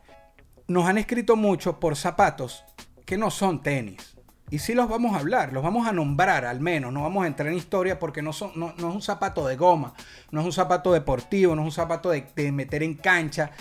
[0.65, 2.65] Nos han escrito mucho por zapatos
[3.05, 4.17] que no son tenis.
[4.49, 6.91] Y sí los vamos a hablar, los vamos a nombrar al menos.
[6.91, 9.93] No vamos a entrar en historia porque no, son, no, es un zapato de goma.
[10.31, 13.51] No es un zapato deportivo, no es un zapato de meter en cancha.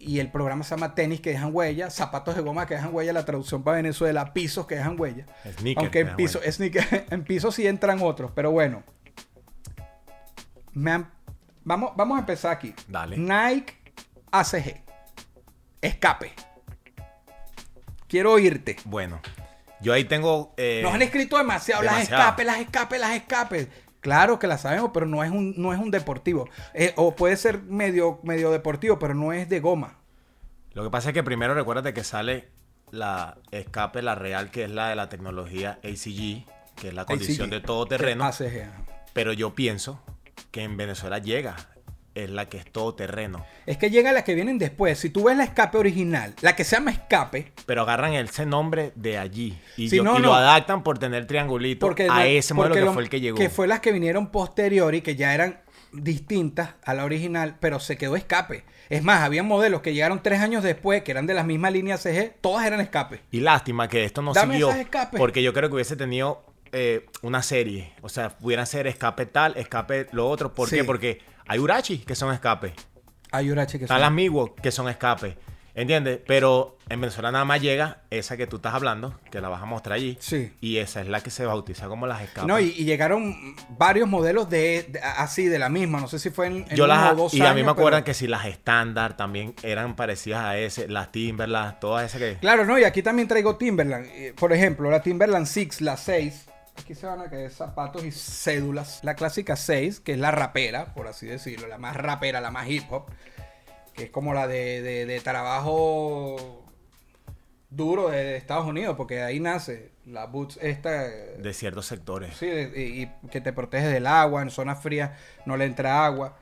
[0.00, 3.12] Y el programa se llama tenis que dejan huella, zapatos de goma que dejan huella,
[3.12, 5.26] la traducción para Venezuela, pisos que dejan huella.
[5.58, 6.52] Sneaker Aunque que en dejan piso, huella.
[6.52, 8.84] sneaker- en piso sí entran otros, pero bueno.
[10.72, 11.10] Me han-
[11.64, 12.74] vamos, vamos a empezar aquí.
[12.86, 13.16] Dale.
[13.18, 13.74] Nike
[14.30, 14.82] ACG.
[15.80, 16.32] Escape.
[18.06, 18.76] Quiero oírte.
[18.84, 19.20] Bueno,
[19.80, 20.54] yo ahí tengo.
[20.56, 22.22] eh, Nos han escrito demasiado, las demasiado.
[22.22, 23.68] escapes, las escapes, las escapes.
[24.00, 26.48] Claro que las sabemos, pero no es un, no es un deportivo.
[26.74, 29.98] Eh, o puede ser medio, medio deportivo, pero no es de goma.
[30.72, 32.48] Lo que pasa es que primero recuérdate que sale
[32.90, 37.48] la escape, la real, que es la de la tecnología ACG, que es la condición
[37.48, 37.60] ACG.
[37.60, 38.30] de todo terreno.
[39.12, 40.00] Pero yo pienso
[40.52, 41.56] que en Venezuela llega,
[42.24, 43.44] es la que es todo terreno.
[43.66, 44.98] Es que llega las que vienen después.
[44.98, 48.92] Si tú ves la escape original, la que se llama escape, Pero agarran ese nombre
[48.94, 50.28] de allí y, yo- no, y no.
[50.28, 53.36] lo adaptan por tener triangulito porque a ese modelo que lo- fue el que llegó.
[53.38, 55.60] Que fue las que vinieron posterior y que ya eran
[55.92, 58.64] distintas a la original, pero se quedó escape.
[58.88, 61.98] Es más, había modelos que llegaron tres años después, que eran de la misma línea
[61.98, 63.20] CG, todas eran escape.
[63.30, 64.70] Y lástima que esto no Dame siguió.
[65.16, 67.92] Porque yo creo que hubiese tenido eh, una serie.
[68.02, 70.52] O sea, pudieran ser escape tal, escape lo otro.
[70.52, 70.76] ¿Por Sí.
[70.76, 70.84] qué?
[70.84, 72.74] Porque hay Urachi que son escape.
[73.32, 75.36] Hay Urache que Están son- las Miwo que son escape.
[75.74, 76.18] ¿Entiendes?
[76.26, 79.64] Pero en Venezuela nada más llega esa que tú estás hablando, que la vas a
[79.64, 80.16] mostrar allí.
[80.18, 80.52] Sí.
[80.60, 82.48] Y esa es la que se bautiza como las escapes.
[82.48, 86.00] No, y, y llegaron varios modelos de, de- así, de la misma.
[86.00, 87.66] No sé si fue en, en Yo uno las, o dos y a mí años,
[87.66, 92.06] me acuerdan pero- que si las estándar también eran parecidas a ese, las Timberland, todas
[92.06, 92.38] esas que...
[92.40, 94.06] Claro, no, y aquí también traigo Timberland.
[94.06, 96.46] Eh, Por ejemplo, la Timberland 6, la 6.
[96.80, 99.00] Aquí se van a caer zapatos y cédulas.
[99.02, 102.68] La clásica 6, que es la rapera, por así decirlo, la más rapera, la más
[102.68, 103.06] hip hop.
[103.94, 106.64] Que es como la de, de- de trabajo
[107.70, 110.90] duro de, de Estados Unidos, porque ahí nace la boots esta.
[111.02, 112.36] de ciertos sectores.
[112.36, 115.10] Sí, y, y que te protege del agua, en zonas frías
[115.44, 116.38] no le entra agua.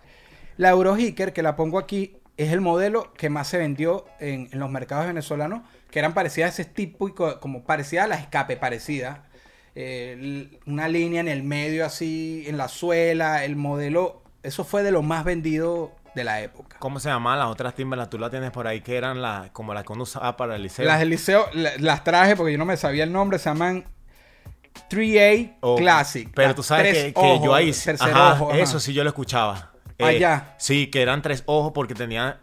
[0.57, 4.59] La Eurohicker, que la pongo aquí, es el modelo que más se vendió en, en
[4.61, 8.17] los mercados venezolanos, que eran parecidas a ese tipo, y co- como parecida a la
[8.17, 9.25] escape, parecida.
[9.79, 14.91] Eh, una línea en el medio así, en la suela, el modelo, eso fue de
[14.91, 16.79] lo más vendido de la época.
[16.79, 18.09] ¿Cómo se llamaban las otras Timberland?
[18.09, 20.63] Tú las tienes por ahí que eran las como las que uno usaba para el
[20.63, 20.87] liceo.
[20.87, 23.85] Las del liceo, la- las traje porque yo no me sabía el nombre, se llaman
[24.89, 26.31] 3A O- Classic.
[26.35, 27.71] Pero tú sabes que, que ojos, yo ahí...
[28.01, 28.59] ajá, ojo, ajá.
[28.61, 29.73] Eso sí yo lo escuchaba.
[29.99, 30.55] Eh, ya.
[30.59, 32.37] Sí, que eran tres ojos porque tenían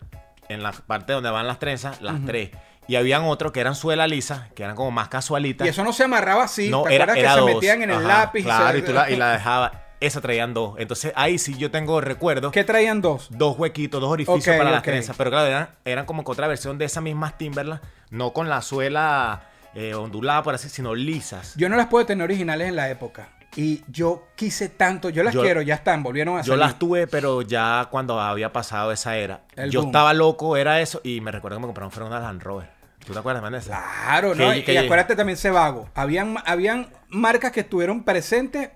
[0.50, 2.50] en la parte donde van las trenzas, las tres.
[2.88, 5.66] Y habían otros que eran suela lisa, que eran como más casualitas.
[5.66, 6.70] Y eso no se amarraba así.
[6.70, 7.36] no, ¿Te era, era que dos.
[7.50, 8.42] se metían en el lápiz?
[8.42, 9.80] y Claro, se- y, tú la, y la dejaba.
[10.00, 10.76] Esa traían dos.
[10.80, 12.52] Entonces ahí sí yo tengo recuerdos.
[12.52, 13.28] ¿Qué traían dos?
[13.32, 15.16] Dos huequitos, dos orificios para las trenzas.
[15.16, 17.80] Pero claro, eran, eran como que otra versión de esas mismas Timberland.
[18.10, 19.44] No con la suela
[19.76, 21.54] eh, ondulada, por así, sino lisas.
[21.56, 23.30] Yo no las puedo tener originales en la época.
[23.56, 25.10] Y yo quise tanto.
[25.10, 26.60] Yo las Yo- quiero, ya están, volvieron a Yo salir.
[26.60, 29.44] las tuve, pero ya cuando había pasado esa era.
[29.56, 29.90] El yo boom.
[29.92, 31.00] estaba loco, era eso.
[31.06, 32.70] Y me recuerdo que me compraron fueron una Land Rover.
[33.06, 33.84] ¿Tú te acuerdas, Vanessa?
[34.06, 34.54] Claro, ¿no?
[34.56, 35.90] Y- acuérdate también Cebago.
[35.96, 38.70] Habían, habían marcas que estuvieron presentes,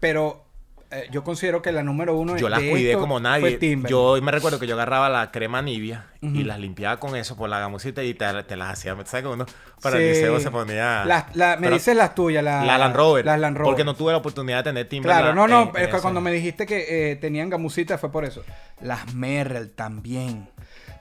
[0.00, 0.44] pero
[0.90, 3.58] eh, yo considero que la número uno Yo las cuidé como nadie.
[3.88, 7.48] Yo me recuerdo que yo agarraba la crema Nivea y las limpiaba con eso por
[7.50, 8.96] la gamusita y te, te las hacía.
[9.04, 9.44] ¿Sabes que uno
[9.82, 10.08] para el Sí.
[10.20, 11.04] liceo se ponía.
[11.04, 13.24] La- me Pero- dices las tuyas, la, la Land Rover.
[13.26, 13.70] Las Land Rover.
[13.70, 15.20] Porque no tuve la oportunidad de tener Timberland.
[15.20, 18.24] Claro, no, no, en- es que cuando me dijiste que eh, tenían gamusita fue por
[18.24, 18.42] eso.
[18.80, 20.48] Las Merrell también.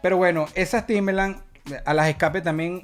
[0.01, 1.37] Pero bueno, esas Timberland,
[1.85, 2.83] a las escape también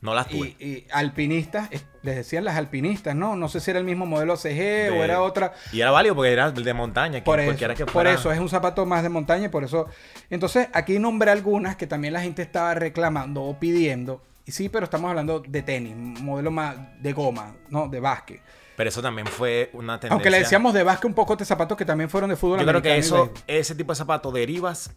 [0.00, 0.54] No las tuve.
[0.58, 1.68] Y, y alpinistas,
[2.02, 3.34] les decían las alpinistas, ¿no?
[3.34, 5.52] No sé si era el mismo modelo CG o era otra.
[5.72, 7.24] Y era válido porque era de montaña.
[7.24, 9.64] Por eso, cualquiera que por fuera- eso es un zapato más de montaña y por
[9.64, 9.88] eso.
[10.30, 14.22] Entonces, aquí nombré algunas que también la gente estaba reclamando o pidiendo.
[14.44, 17.88] Y sí, pero estamos hablando de tenis, modelo más de goma, ¿no?
[17.88, 18.40] De básquet.
[18.76, 20.12] Pero eso también fue una tendencia.
[20.12, 22.66] Aunque le decíamos de básquet un poco de zapatos que también fueron de fútbol Yo
[22.66, 24.90] creo que eso, ese tipo de zapatos derivas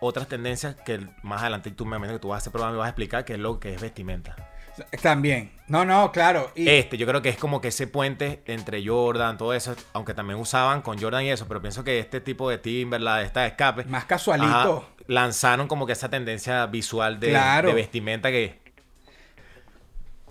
[0.00, 2.78] otras tendencias que más adelante tú me imagino que tú vas a hacer programa y
[2.78, 4.36] vas a explicar qué es lo que es vestimenta.
[5.02, 5.50] También.
[5.66, 6.52] No, no, claro.
[6.54, 10.14] Y, Este, yo creo que es como que ese puente entre Jordan, todo eso, aunque
[10.14, 13.84] también usaban con Jordan y eso, pero pienso que este tipo de Timberland, esta escape,
[13.86, 14.46] Más casualito.
[14.48, 17.68] ajá, lanzaron como que esa tendencia visual de, Claro.
[17.68, 18.68] de vestimenta que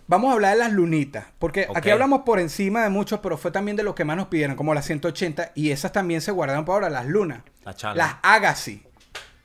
[0.09, 3.51] Vamos a hablar de las lunitas, porque aquí hablamos por encima de muchos, pero fue
[3.51, 6.63] también de lo que más nos pidieron, como las 180, y esas también se guardaron
[6.63, 7.41] para ahora, las lunas.
[7.65, 7.93] La.
[7.93, 8.86] Las Agassi,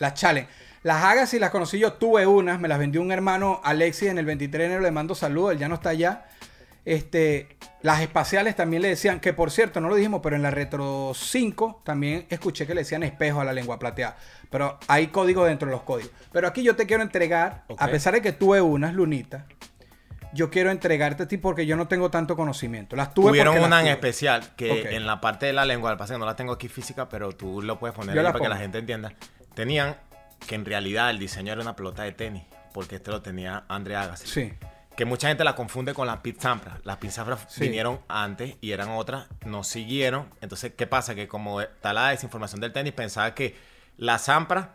[0.02, 0.48] las Challenge.
[0.82, 4.26] Las Agassi las conocí yo, tuve unas, me las vendió un hermano Alexis en el
[4.26, 6.26] 23 de enero, le mando saludos, él ya no está allá.
[6.84, 10.50] Este, las espaciales también le decían, que por cierto, no lo dijimos, pero en la
[10.50, 14.16] Retro 5 también escuché que le decían espejo a la lengua plateada.
[14.50, 16.10] Pero hay código dentro de los códigos.
[16.32, 19.44] Pero aquí yo te quiero entregar, a pesar de que tuve unas lunitas,
[20.34, 22.96] yo quiero entregarte a ti porque yo no tengo tanto conocimiento.
[22.96, 25.98] Las tuve tuvieron las una en especial que en la parte de la lengua, al
[26.04, 28.56] que no la tengo aquí física, pero tú lo puedes poner ahí para que la
[28.56, 29.12] gente entienda.
[29.54, 29.96] Tenían
[30.46, 33.96] que en realidad el diseño era una pelota de tenis, porque este lo tenía Andre
[33.96, 34.26] Agassi.
[34.26, 34.52] Sí.
[34.96, 36.78] Que mucha gente la confunde con las Pit Sampras.
[36.84, 37.62] Las Sampras Sí.
[37.62, 40.28] vinieron antes y eran otras, no siguieron.
[40.40, 41.14] Entonces, ¿qué pasa?
[41.14, 43.56] Que como está la desinformación del tenis, pensaba que
[43.96, 44.74] la Sampra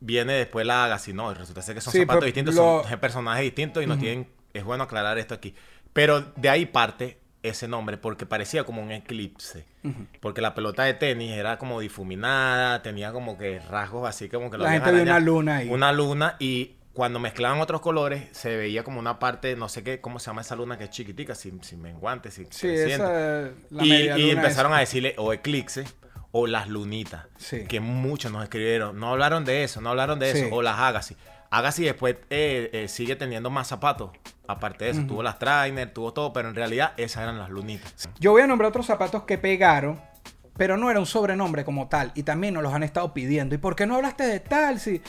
[0.00, 1.12] viene después la Agassi.
[1.14, 4.28] No, resulta ser que son Sí, zapatos distintos, lo- son personajes distintos y nos tienen...
[4.52, 5.54] Es bueno aclarar esto aquí.
[5.92, 9.64] Pero de ahí parte ese nombre porque parecía como un eclipse.
[10.20, 14.58] Porque la pelota de tenis era como difuminada, tenía como que rasgos así como que
[14.58, 15.16] La gente vio arañado.
[15.18, 15.68] una luna ahí.
[15.70, 20.00] Una luna y cuando mezclaban otros colores se veía como una parte, no sé qué,
[20.00, 22.94] cómo se llama esa luna que es chiquitica, sin, sin menguantes, sin Sí, creciente.
[22.94, 23.50] esa.
[23.70, 25.84] La y, media y luna empezaron a decirle o eclipse
[26.32, 27.26] o las lunitas.
[27.36, 27.64] Sí.
[27.66, 28.98] Que muchos nos escribieron.
[28.98, 30.38] No hablaron de eso, no hablaron de Sí.
[30.40, 30.54] eso.
[30.54, 31.16] O las Agassi.
[31.50, 34.10] Agassi después eh, eh, sigue teniendo más zapatos.
[34.48, 38.08] Aparte de eso, tuvo las trainer, tuvo todo, pero en realidad esas eran las lunitas.
[38.20, 40.00] Yo voy a nombrar otros zapatos que pegaron,
[40.56, 42.12] pero no era un sobrenombre como tal.
[42.14, 43.54] Y también nos los han estado pidiendo.
[43.54, 44.78] ¿Y por qué no hablaste de tal?
[44.78, 45.02] Si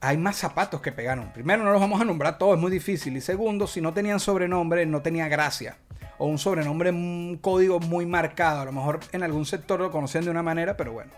[0.00, 1.32] hay más zapatos que pegaron.
[1.32, 3.16] Primero, no los vamos a nombrar todos, es muy difícil.
[3.16, 5.76] Y segundo, si no tenían sobrenombre, no tenía gracia.
[6.18, 8.62] O un sobrenombre, un código muy marcado.
[8.62, 11.12] A lo mejor en algún sector lo conocían de una manera, pero bueno.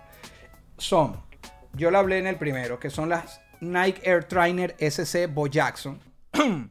[0.77, 1.16] Son,
[1.72, 6.01] yo lo hablé en el primero, que son las Nike Air Trainer SC Bo Jackson.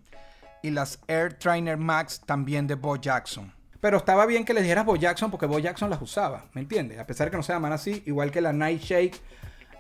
[0.64, 3.54] y las Air Trainer Max también de Bo Jackson.
[3.82, 7.00] Pero estaba bien que les dijeras Bo Jackson porque Bo Jackson las usaba, ¿me entiendes?
[7.00, 9.20] A pesar de que no se llaman así, igual que la Night Shake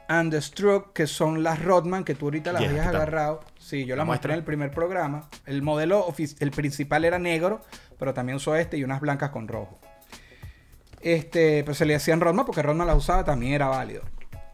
[0.09, 3.39] and the Stroke, que son las Rodman, que tú ahorita las Yeah, habías agarrado.
[3.57, 5.29] Sí, yo la La mostré en el primer programa.
[5.45, 7.61] El modelo, el principal era negro,
[7.97, 9.79] pero también usó este y unas blancas con rojo.
[10.99, 14.03] Este, pues se le hacían Rodman porque Rodman las usaba, también era válido.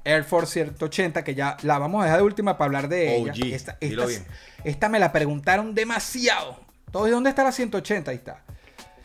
[0.10, 3.32] Air Force 180, que ya la vamos a dejar de última para hablar de ella.
[3.32, 4.26] OG, Esta, esta- bien.
[4.64, 6.60] esta me la preguntaron demasiado.
[6.92, 8.12] Todos, ¿y dónde está la 180?
[8.12, 8.44] Ahí está.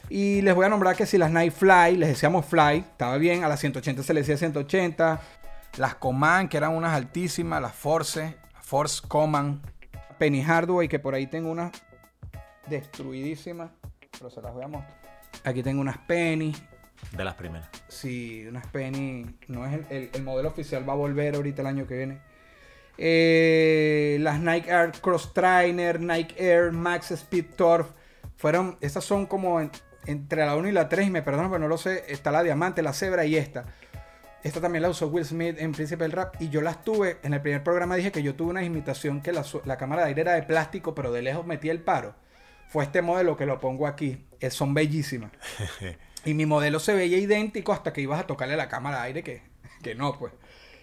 [0.09, 3.43] Y les voy a nombrar que si las Night Fly, les decíamos Fly, estaba bien.
[3.45, 5.21] A las 180 se les decía 180.
[5.77, 7.61] Las Command, que eran unas altísimas.
[7.61, 9.61] Las Force, Force Command.
[10.19, 11.73] Penny Hardway, que por ahí tengo unas
[12.69, 13.71] destruidísimas.
[14.19, 14.97] Pero se las voy a mostrar.
[15.45, 16.55] Aquí tengo unas Penny.
[17.13, 17.69] De las primeras.
[17.89, 19.27] Sí, unas Penny.
[19.49, 22.19] No es el, el- el modelo oficial, va a volver ahorita el año que viene.
[22.99, 27.89] Eh, las Nike Air Cross Trainer, Nike Air Max Speed Turf.
[28.37, 29.71] Fueron, estas son como en-
[30.07, 32.05] entre la 1 y la 3, y me perdonan, pero no lo sé.
[32.09, 33.65] Está la diamante, la cebra y esta.
[34.43, 36.35] Esta también la usó Will Smith en Príncipe del Rap.
[36.41, 39.33] Y yo las tuve, en el primer programa dije que yo tuve una imitación que
[39.33, 42.15] la, la cámara de aire era de plástico, pero de lejos metía el paro.
[42.69, 44.27] Fue este modelo que lo pongo aquí.
[44.41, 45.31] Eh, son bellísimas.
[46.25, 49.23] Y mi modelo se veía idéntico hasta que ibas a tocarle la cámara de aire,
[49.23, 49.43] que,
[49.83, 50.33] que no, pues.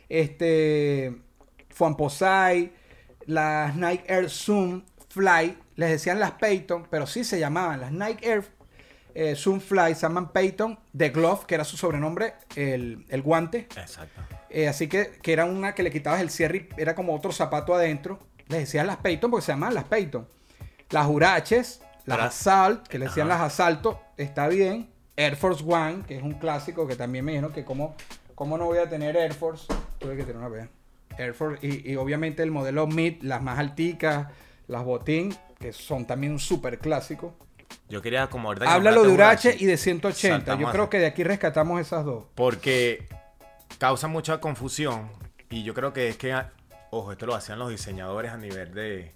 [0.10, 1.14] Este.
[1.70, 2.74] Fuamposai,
[3.26, 8.30] las Nike Air Zoom Fly, les decían las Peyton, pero sí se llamaban las Nike
[8.30, 8.44] Air
[9.14, 13.68] eh, Zoom Fly, se llaman Peyton, The Glove, que era su sobrenombre, el, el guante.
[13.76, 14.22] Exacto.
[14.50, 17.32] Eh, así que, que era una que le quitabas el cierre y era como otro
[17.32, 18.20] zapato adentro.
[18.48, 20.28] Les decían las Peyton porque se llamaban las Peyton.
[20.90, 23.44] Las Huraches, las Assault, que le decían Ajá.
[23.44, 24.91] las Asalto, está bien.
[25.22, 27.96] Air Force One, que es un clásico que también me dijeron que cómo,
[28.34, 29.68] cómo no voy a tener Air Force.
[30.00, 30.68] Tuve que tener una vez.
[31.18, 34.28] Air Force y, y obviamente el modelo Mid, las más alticas,
[34.68, 37.36] las Botín, que son también un súper clásico.
[37.88, 40.38] Yo quería como ahorita que Háblalo de Urache y de 180.
[40.38, 42.26] Saltamos Yo creo que de aquí rescatamos esas dos.
[42.36, 43.06] Porque
[43.78, 45.10] causa mucha confusión
[45.50, 46.36] y yo creo que es que,
[46.90, 49.14] ojo, esto lo hacían los diseñadores a nivel de,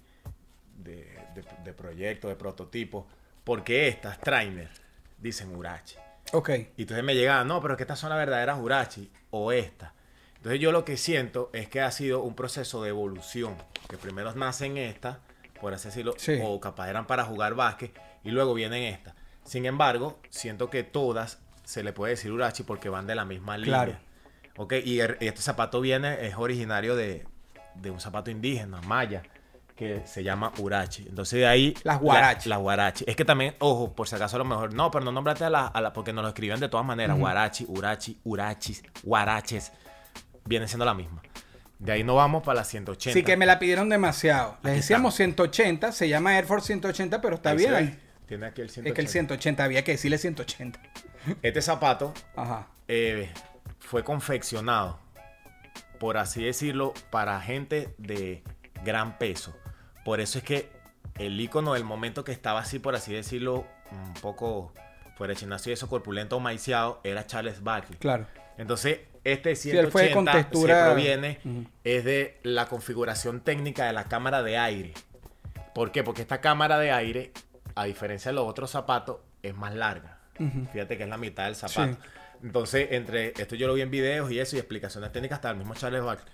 [0.76, 0.94] de,
[1.34, 3.06] de, de proyectos, de prototipos,
[3.42, 4.85] porque estas trainer
[5.18, 5.96] dicen Urachi.
[6.32, 6.50] Ok.
[6.76, 9.92] Y entonces me llegaba, no, pero es que estas son las verdaderas Urachi o estas.
[10.36, 13.56] Entonces yo lo que siento es que ha sido un proceso de evolución,
[13.88, 15.18] que primero nacen estas,
[15.60, 16.38] por así decirlo, Sí.
[16.42, 17.92] o capaz eran para jugar básquet,
[18.22, 19.14] y luego vienen estas.
[19.44, 23.56] Sin embargo, siento que todas se le puede decir Urachi porque van de la misma
[23.58, 23.84] línea.
[23.84, 23.98] Claro.
[24.56, 27.26] Ok, y el- este zapato viene, es originario de,
[27.74, 29.22] de un zapato indígena, maya,
[29.76, 31.06] que se llama Urachi.
[31.08, 31.74] Entonces de ahí...
[31.84, 32.48] Las la- Guarachi.
[32.48, 33.04] Las Guarachi.
[33.06, 35.50] Es que también, ojo, por si acaso a lo mejor, no, pero no nombrate a
[35.50, 37.18] la, a la- porque nos lo escriben de todas maneras.
[37.18, 39.72] Guarachi, Urachi, Urachis, Guaraches.
[40.46, 41.20] Viene siendo la misma.
[41.78, 43.12] De ahí no vamos para la 180.
[43.12, 44.56] Sí que me la pidieron demasiado.
[44.62, 45.24] Les decíamos está.
[45.24, 47.74] 180, se llama Air Force 180, pero está Ahí bien.
[47.74, 47.98] ahí.
[48.26, 48.94] Tiene aquí el Es 180.
[48.94, 50.80] que el 180, había que decirle 180.
[51.42, 52.68] Este zapato Ajá.
[52.88, 53.30] eh,
[53.78, 54.98] fue confeccionado,
[56.00, 58.42] por así decirlo, para gente de
[58.84, 59.54] gran peso.
[60.06, 60.70] Por eso es que
[61.18, 64.72] el icono del momento que estaba así, por así decirlo, un poco
[65.16, 67.98] fuera de chinazo y eso corpulento maiciado, era Charles Barkley.
[67.98, 68.24] Claro.
[68.56, 69.56] Entonces, este él
[69.90, 71.40] fue de 180 contextura- se proviene
[71.82, 74.94] es de la configuración técnica de la cámara de aire.
[75.74, 76.04] ¿Por qué?
[76.04, 77.32] Porque esta cámara de aire,
[77.74, 80.20] a diferencia de los otros zapatos, es más larga.
[80.72, 81.94] Fíjate que es la mitad del zapato.
[81.94, 82.08] Sí.
[82.44, 85.56] Entonces, entre esto yo lo vi en videos y eso, y explicaciones técnicas, hasta el
[85.56, 86.32] mismo Charles Barkley,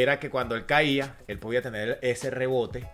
[0.00, 2.88] era que cuando él caía, él podía tener ese rebote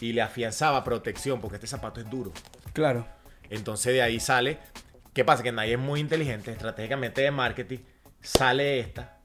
[0.00, 2.32] y le afianzaba protección, porque este zapato es duro.
[2.72, 3.06] Claro.
[3.50, 4.58] Entonces de ahí sale.
[5.12, 5.42] ¿Qué pasa?
[5.42, 7.78] Que nadie es muy inteligente, estratégicamente de marketing.
[8.20, 9.16] Sale esta.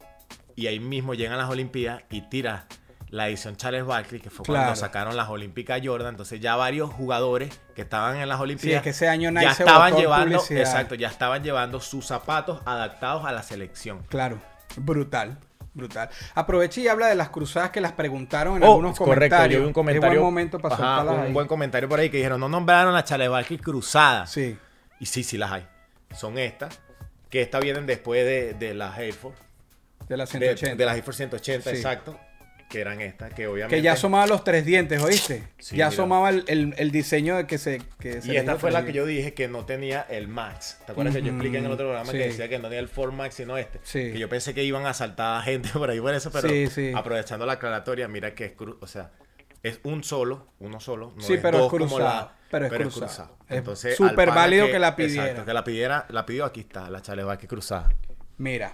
[0.56, 2.66] Y ahí mismo llegan las Olimpiadas y tira
[3.10, 4.62] la edición Charles Barkley, que fue Claro.
[4.68, 6.10] cuando sacaron las Olímpicas Jordan.
[6.14, 8.78] Entonces ya varios jugadores que estaban en las Olimpiadas.
[8.78, 10.62] es que ese año Nike ya se estaban llevando, publicidad.
[10.62, 14.04] exacto, ya estaban llevando sus zapatos adaptados a la selección.
[14.08, 14.40] Claro.
[14.78, 15.38] Brutal.
[15.74, 16.10] Brutal.
[16.36, 19.54] Aprovecha y habla de las cruzadas que las preguntaron en Oh, algunos comentarios.
[19.54, 20.10] yo vi un comentario.
[20.20, 21.32] Buen momento para ajá, un ahí.
[21.32, 24.26] buen comentario por ahí que dijeron, no nombraron a Charles Barkley cruzada.
[24.28, 24.58] Sí.
[25.00, 25.68] Y sí, sí las hay.
[26.14, 26.80] Son estas,
[27.30, 29.42] que estas vienen después de, de las Air Force.
[30.10, 30.76] De las De, 180.
[30.76, 31.76] de las Air Force 180, Sí.
[31.78, 32.20] exacto.
[32.72, 33.76] Que eran estas, que obviamente...
[33.76, 35.44] que ya asomaba los tres dientes, ¿oíste?
[35.60, 35.88] Sí, ya mira.
[35.90, 37.82] asomaba el, el- el diseño de que se...
[38.00, 40.80] Que se Y esta fue la que yo dije que no tenía el Max.
[40.86, 42.18] ¿Te acuerdas que yo expliqué en el otro programa sí.
[42.18, 43.80] que decía que no tenía el Ford Max sino este?
[43.84, 44.14] Sí.
[44.14, 46.48] Que yo pensé que iban a saltar a gente por ahí por eso, pero
[46.98, 49.12] aprovechando la aclaratoria, mira que es o sea,
[49.64, 52.66] es un solo, uno solo, no Sí, es pero es dos como cruzado, la- pero
[52.66, 53.38] es cruzado.
[53.50, 55.24] Es Entonces, súper válido que la pidiera.
[55.24, 57.90] Exacto, que la pidiera, la pidió, aquí está, la Chalevaque cruzada.
[58.38, 58.74] Mira,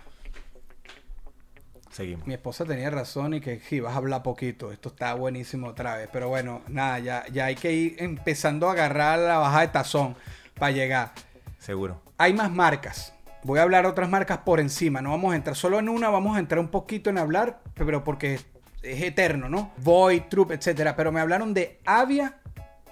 [1.97, 2.27] Seguimos.
[2.27, 4.71] mi esposa tenía razón y que sí, vas a hablar poquito.
[4.71, 6.07] Esto está buenísimo otra vez.
[6.13, 10.15] Pero bueno, nada, ya, ya hay que ir empezando a agarrar la baja de tazón
[10.59, 11.13] para llegar.
[11.57, 11.99] Seguro.
[12.19, 13.13] Hay más marcas.
[13.41, 15.01] Voy a hablar otras marcas por encima.
[15.01, 18.03] No vamos a entrar solo en una, vamos a entrar un poquito en hablar, pero
[18.03, 18.45] porque es,
[18.83, 19.71] es eterno, ¿no?
[19.77, 20.95] Void, Troop, etcétera.
[20.95, 22.35] Pero me hablaron de Avia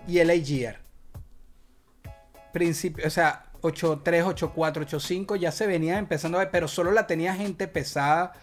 [0.08, 0.80] y el AGR.
[2.52, 7.06] Principio, o sea, 83, 84, 85 ya se venía empezando a ver, pero solo la
[7.06, 8.34] tenía gente pesada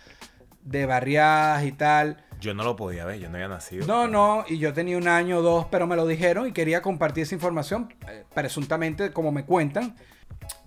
[0.62, 2.24] de barriadas y tal.
[2.40, 3.86] Yo no lo podía ver, yo no había nacido.
[3.86, 6.82] No, no, y yo tenía un año o dos, pero me lo dijeron y quería
[6.82, 9.94] compartir esa información, eh, presuntamente como me cuentan,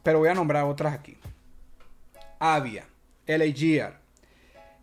[0.02, 1.18] pero voy a nombrar otras aquí.
[2.39, 2.86] Avia,
[3.28, 3.98] LAGR,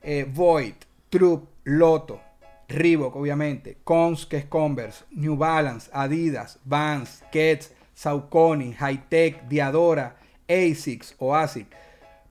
[0.03, 0.75] eh, Void,
[1.09, 2.21] Troop, Loto,
[2.69, 10.17] Reebok, obviamente, Cons, que es Converse, New Balance, Adidas, Vans, Keds, Saucony, Hightech, Diadora,
[10.49, 11.67] Asics o ASIC,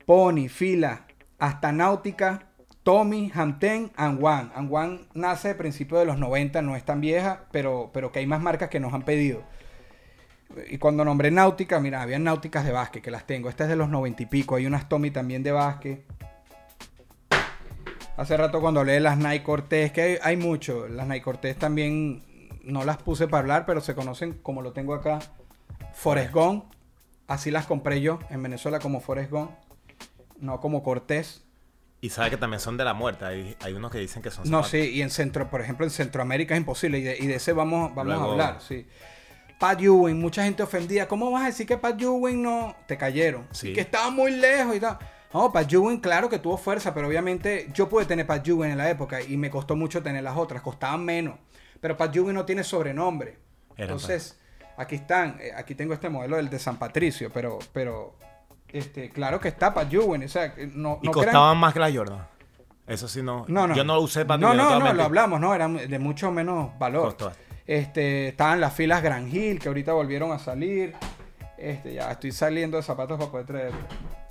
[0.05, 1.05] Pony, Fila,
[1.39, 2.50] hasta Náutica,
[2.83, 4.49] Tommy, Hamten, and One.
[4.55, 8.19] And One nace a principios de los 90, no es tan vieja, pero, pero que
[8.19, 9.43] hay más marcas que nos han pedido.
[10.69, 13.49] Y cuando nombré Náutica, mira, había náuticas de básquet que las tengo.
[13.49, 14.55] Esta es de los 90 y pico.
[14.55, 16.03] Hay unas Tommy también de básquet.
[18.17, 20.87] Hace rato cuando hablé de las Nike Cortez, que hay, hay mucho.
[20.87, 22.23] Las Nike Cortez también
[22.63, 25.19] no las puse para hablar, pero se conocen como lo tengo acá.
[25.93, 26.65] Forest Gump.
[27.27, 29.51] Así las compré yo en Venezuela como Forest Gump.
[30.39, 31.45] No como Cortés.
[32.01, 33.23] Y sabe que también son de la muerte.
[33.25, 34.71] Hay, hay unos que dicen que son No, zapatos.
[34.71, 37.53] sí, y en centro, por ejemplo, en Centroamérica es imposible, y de, y de ese
[37.53, 38.87] vamos, vamos Luego- a hablar, sí.
[39.59, 41.07] Pat Ewing, mucha gente ofendida.
[41.07, 42.75] ¿Cómo vas a decir que Pat Ewing no?
[42.87, 43.47] Te cayeron.
[43.51, 43.73] Sí.
[43.73, 44.97] Que estaba muy lejos y tal.
[45.31, 48.77] No, Pat Ewing, claro que tuvo fuerza, pero obviamente yo pude tener Pat Ewing en
[48.79, 51.35] la época y me costó mucho tener las otras, costaban menos.
[51.79, 53.37] Pero Pat Ewing no tiene sobrenombre.
[53.77, 54.39] Era Entonces,
[54.77, 58.15] aquí están, eh, aquí tengo este modelo del de San Patricio, pero, pero,
[58.73, 61.73] este, claro que está Pat Ewing, o sea, que no, Y no crean- costaban más
[61.73, 62.27] que la Jordan.
[62.87, 63.45] Eso sí, no.
[63.47, 63.75] no, no.
[63.75, 66.77] Yo no lo usé para No, no, no, lo hablamos, no, eran de mucho menos
[66.77, 67.15] valor.
[67.15, 67.31] Costó.
[67.65, 70.93] Este, estaban las filas Gran Hill, que ahorita volvieron a salir.
[71.57, 73.71] Este, ya estoy saliendo de zapatos para poder traer.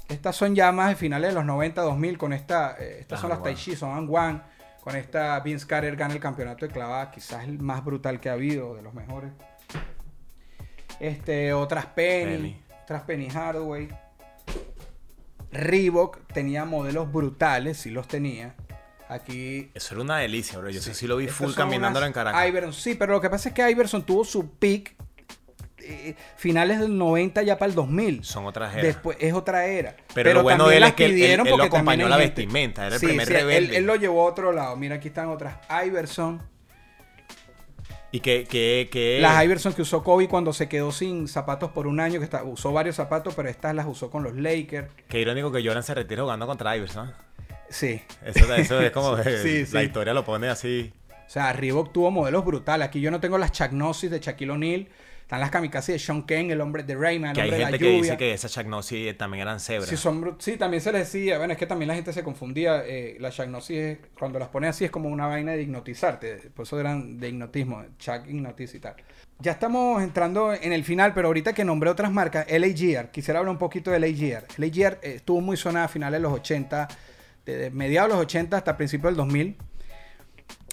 [0.09, 3.20] Estas son ya más de finales de los 90, 2000 con esta, eh, estas Las
[3.20, 3.55] son las Angwan.
[3.55, 4.43] Tai Chi, son con
[4.82, 8.32] Con esta Vince Carter gana el campeonato de clavada, quizás el más brutal que ha
[8.32, 9.30] habido, de los mejores.
[10.99, 12.62] Este, otras Penny, Penny.
[12.82, 13.88] otras Penny Hardaway.
[15.53, 18.55] Reebok tenía modelos brutales, sí los tenía.
[19.09, 20.71] Aquí Eso era una delicia, bro.
[20.71, 22.49] Yo eso sí lo vi full unas en Caracas.
[22.49, 24.95] Iverson, sí, pero lo que pasa es que Iverson tuvo su peak
[25.79, 28.23] eh, finales del 90 ya para el 2000.
[28.23, 28.85] Son otras eras.
[28.85, 29.97] Después es otra era.
[30.15, 33.01] Pero lo bueno de él es que él- él lo acompañó la vestimenta, era el
[33.01, 33.75] Sí, primer sí, él-.
[33.75, 34.77] Él, lo llevó a otro lado.
[34.77, 35.57] Mira, aquí están otras.
[35.85, 36.41] Iverson.
[38.13, 41.87] Y que, que, que Las Iverson que usó Kobe cuando se quedó sin zapatos por
[41.87, 44.89] un año, que está- usó varios zapatos, pero estas las usó con los Lakers.
[45.09, 47.13] Qué irónico que Jordan se retire jugando contra Iverson.
[47.69, 48.03] Sí.
[48.25, 49.87] Eso, eso es como Sí, la sí.
[49.87, 50.93] historia lo pone así.
[51.09, 52.89] O sea, Reebok tuvo modelos brutales.
[52.89, 54.89] Aquí yo no tengo las Chagnosis de Shaquille O'Neal.
[55.31, 57.62] Están las kamikazes de Sean Ken, el hombre de Rayman, el Que hay hombre de
[57.62, 58.03] la gente que lluvia.
[58.03, 59.89] dice que esas Chagnosi también eran cebras.
[59.89, 62.83] Sí, son sí, también se les decía, bueno, es que también la gente se confundía,
[62.85, 66.64] eh, la chagnosis, es- cuando las pone así es como una vaina de hipnotizarte, por
[66.64, 68.97] eso eran de hipnotismo, chag hipnotiza y tal.
[69.39, 73.39] Ya estamos entrando en el final, pero ahorita que nombré otras marcas, LA Gear, quisiera
[73.39, 74.45] hablar un poquito de LA Gear.
[74.57, 76.89] LA Gear eh, estuvo muy sonada a finales de los 80,
[77.47, 79.57] desde mediados de los 80 hasta principios del 2000.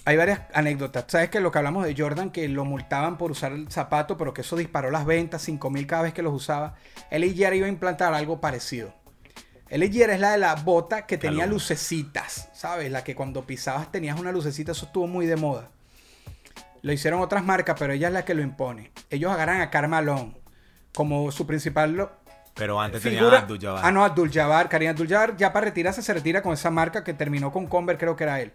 [0.07, 1.03] Hay varias anécdotas.
[1.09, 4.33] Sabes que lo que hablamos de Jordan, que lo multaban por usar el zapato, pero
[4.33, 6.75] que eso disparó las ventas, 5000 cada vez que los usaba.
[7.11, 8.93] El Gear iba a implantar algo parecido.
[9.67, 12.89] El es la de la bota que tenía lucecitas, ¿sabes?
[12.89, 15.71] La que cuando pisabas tenías una lucecita, eso estuvo muy de moda.
[16.83, 18.93] Lo hicieron otras marcas, pero ella es la que lo impone.
[19.09, 20.37] Ellos agarran a Carmalón
[20.95, 22.11] como su principal lo-
[22.53, 23.39] Pero antes figura.
[23.39, 23.81] a Abdul-Jabbar.
[23.85, 27.03] Ah, no, Abdul Jabbar, Karim Abdul Jabbar, ya para retirarse se retira con esa marca
[27.03, 28.53] que terminó con Converse, creo que era él.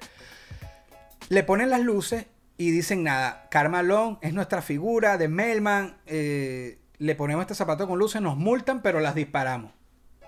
[1.28, 2.26] Le ponen las luces
[2.58, 7.98] y dicen nada, Carmalón es nuestra figura de Melman, eh, le ponemos este zapato con
[7.98, 9.72] luces, nos multan, pero las disparamos.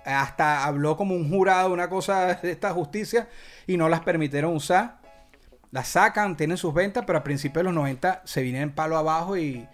[0.04, 3.28] Hasta habló como un jurado, una cosa de esta justicia,
[3.66, 4.98] y no las permitieron usar.
[5.70, 9.36] Las sacan, tienen sus ventas, pero a principios de los 90 se vienen palo abajo
[9.36, 9.66] y,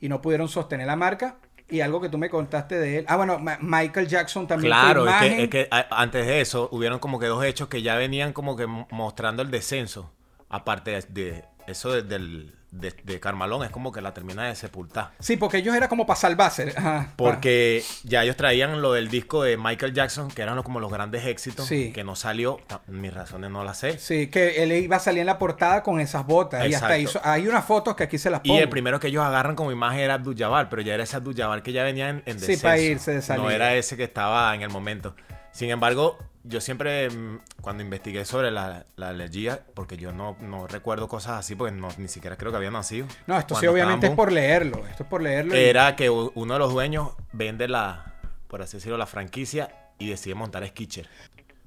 [0.00, 1.36] y no pudieron sostener la marca.
[1.68, 3.04] Y algo que tú me contaste de él.
[3.08, 4.72] Ah, bueno, Ma- Michael Jackson también.
[4.72, 7.68] fue Claro, es que, es que a- antes de eso hubieron como que dos hechos
[7.68, 10.10] que ya venían como que mo- mostrando el descenso.
[10.50, 15.12] Aparte de, eso de, del, de, de Carmalón, es como que la termina de sepultar.
[15.20, 16.74] Sí, porque ellos era como para salvarse.
[16.76, 20.90] Ajá, Porque ya ellos traían lo del disco de Michael Jackson, que eran como los
[20.90, 21.92] grandes éxitos, Sí.
[21.92, 22.58] que no salió.
[22.88, 23.98] Mis razones no las sé.
[23.98, 26.66] Sí, que él iba a salir en la portada con esas botas.
[26.68, 27.20] Y hasta hizo.
[27.22, 28.60] Hay unas fotos que aquí se las Y pongo.
[28.62, 31.36] el primero que ellos agarran como imagen era Abdul Jabbar, pero ya era ese Abdul
[31.36, 32.62] Jabbar que ya venía en, en Sí, descenso.
[32.66, 33.44] pa' irse de salida.
[33.44, 35.14] No era ese que estaba en el momento.
[35.52, 40.66] Sin embargo, yo siempre, mm, cuando investigué sobre la, la alergia, porque yo no, no
[40.66, 43.06] recuerdo cosas así, porque no, ni siquiera creo que había nacido.
[43.26, 44.86] No, esto sí obviamente es por leerlo.
[44.86, 45.54] Esto es por leerlo.
[45.56, 48.14] y- Era que uno de los dueños vende la,
[48.48, 51.08] por así decirlo, la franquicia y decide montar Skitcher.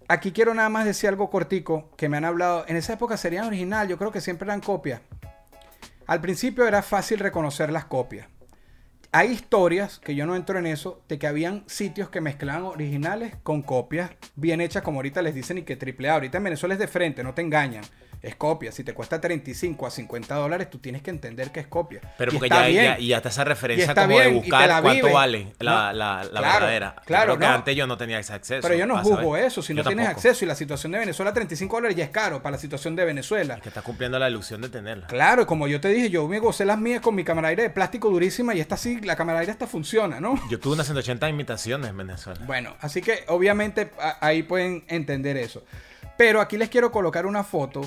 [0.07, 2.65] Aquí quiero nada más decir algo cortico que me han hablado.
[2.67, 5.01] En esa época serían original, yo creo que siempre eran copias.
[6.07, 8.27] Al principio era fácil reconocer las copias.
[9.15, 13.35] Hay historias, que yo no entro en eso, de que habían sitios que mezclaban originales
[13.43, 16.15] con copias bien hechas, como ahorita les dicen, y que triple A.
[16.15, 17.83] Ahorita en Venezuela es de frente, no te engañan.
[18.23, 18.71] Es copia.
[18.71, 21.99] Si te cuesta 35 a 50 dólares, tú tienes que entender que es copia.
[22.17, 23.07] Pero Y porque está ya, bien.
[23.09, 26.23] ya, hasta esa referencia está como bien, de buscar la cuánto vale la, No, la,
[26.23, 26.95] la claro, verdadera.
[26.99, 27.51] Yo claro, creo que no.
[27.53, 28.61] antes yo no tenía ese acceso.
[28.65, 29.61] Pero yo no juzgo eso.
[29.61, 30.19] Si no Yo tienes tampoco.
[30.27, 33.03] acceso y la situación de Venezuela, 35 dólares ya es caro para la situación de
[33.03, 33.59] Venezuela.
[33.59, 35.07] Que estás cumpliendo la ilusión de tenerla.
[35.07, 37.69] Claro, como yo te dije, yo me gocé las mías con mi cámara aire de
[37.71, 40.39] plástico durísima y esta sí, la cámara aire esta funciona, ¿no?
[40.49, 42.39] Yo tuve unas 180 imitaciones en Venezuela.
[42.45, 45.65] Bueno, así que obviamente ahí pueden entender eso.
[46.17, 47.81] Pero aquí les quiero colocar una foto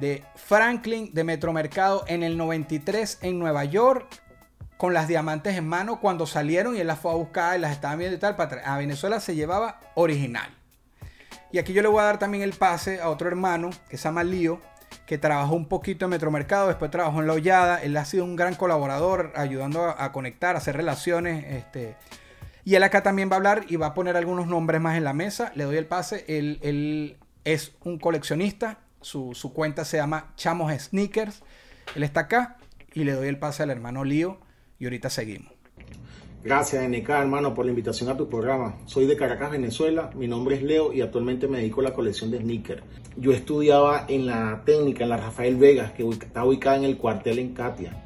[0.00, 4.22] de Franklin de Metromercado en el 93 en Nueva York
[4.76, 7.72] con las diamantes en mano cuando salieron y él las fue a buscar y las
[7.72, 8.34] estaba viendo y tal.
[8.34, 10.50] Para a Venezuela se llevaba original.
[11.52, 14.04] Y aquí yo le voy a dar también el pase a otro hermano que se
[14.04, 14.60] llama Lío,
[15.06, 17.82] que trabajó un poquito en Metromercado, después trabajó en La Hollada.
[17.82, 21.44] Él ha sido un gran colaborador, ayudando a, a conectar, a hacer relaciones.
[21.46, 21.94] Este,
[22.64, 25.04] y él acá también va a hablar y va a poner algunos nombres más en
[25.04, 25.52] la mesa.
[25.54, 26.24] Le doy el pase.
[26.28, 28.78] Él, él es un coleccionista.
[29.02, 31.42] Su, cuenta se llama Chamos Sneakers.
[31.94, 32.56] Él está acá
[32.94, 34.38] y le doy el pase al hermano Lío.
[34.78, 35.52] Y ahorita seguimos.
[36.44, 38.76] Gracias, NK, hermano, por la invitación a tu programa.
[38.86, 40.10] Soy de Caracas, Venezuela.
[40.16, 42.82] Mi nombre es Leo y actualmente me dedico a la colección de sneakers.
[43.16, 47.38] Yo estudiaba en la técnica, en la Rafael Vegas, que está ubicada en el cuartel
[47.38, 47.96] en Katia.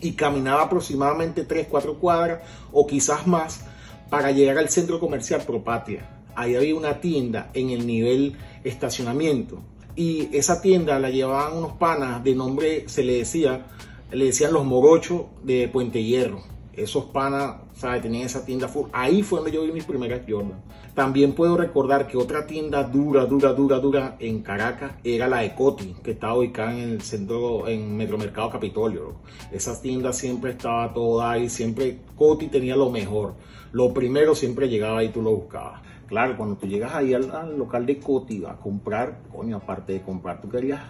[0.00, 2.40] Y caminaba aproximadamente 3, 4 cuadras
[2.72, 3.64] o quizás más
[4.08, 6.08] para llegar al centro comercial Propatia.
[6.34, 9.62] Ahí había una tienda en el nivel estacionamiento.
[9.96, 13.66] Y esa tienda la llevaban unos panas de nombre, se le decía,
[14.12, 16.42] le decían los morochos de Puente Hierro.
[16.72, 18.02] Esos panas, ¿sabes?
[18.02, 18.88] Tenían esa tienda full.
[18.92, 20.62] Ahí fue donde yo vi mis primeras Jordan.
[20.94, 25.54] También puedo recordar que otra tienda dura, dura, dura, dura en Caracas era la de
[25.54, 29.14] Coti, que estaba ubicada en el centro, en Metromercado Capitolio.
[29.52, 33.34] Esa tienda siempre estaba toda ahí, siempre Coti tenía lo mejor.
[33.72, 35.80] Lo primero siempre llegaba y tú lo buscabas.
[36.10, 40.02] Claro, cuando tú llegas ahí al, al local de Coti a comprar, coño, aparte de
[40.02, 40.80] comprar, tú querías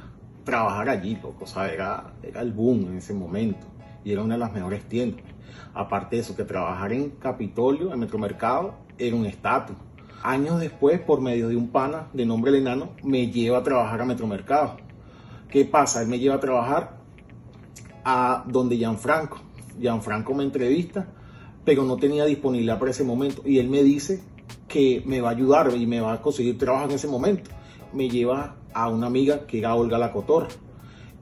[0.44, 1.44] trabajar allí, loco.
[1.44, 3.66] O sea, era, era el boom en ese momento.
[4.02, 5.22] Y era una de las mejores tiendas.
[5.74, 9.76] Aparte de eso, que trabajar en Capitolio, en Metromercado, era un estatus.
[10.22, 14.00] Años después, por medio de un pana de nombre El Enano, me lleva a trabajar
[14.00, 14.78] a Metromercado.
[15.50, 16.00] ¿Qué pasa?
[16.00, 16.96] Él me lleva a trabajar
[18.06, 19.38] a donde Gianfranco.
[19.78, 21.08] Gianfranco me entrevista,
[21.62, 23.42] pero no tenía disponibilidad para ese momento.
[23.44, 24.22] Y él me dice
[24.68, 27.50] que me va a ayudar y me va a conseguir trabajo en ese momento.
[27.92, 30.48] Me lleva a una amiga que era Olga La Cotorra.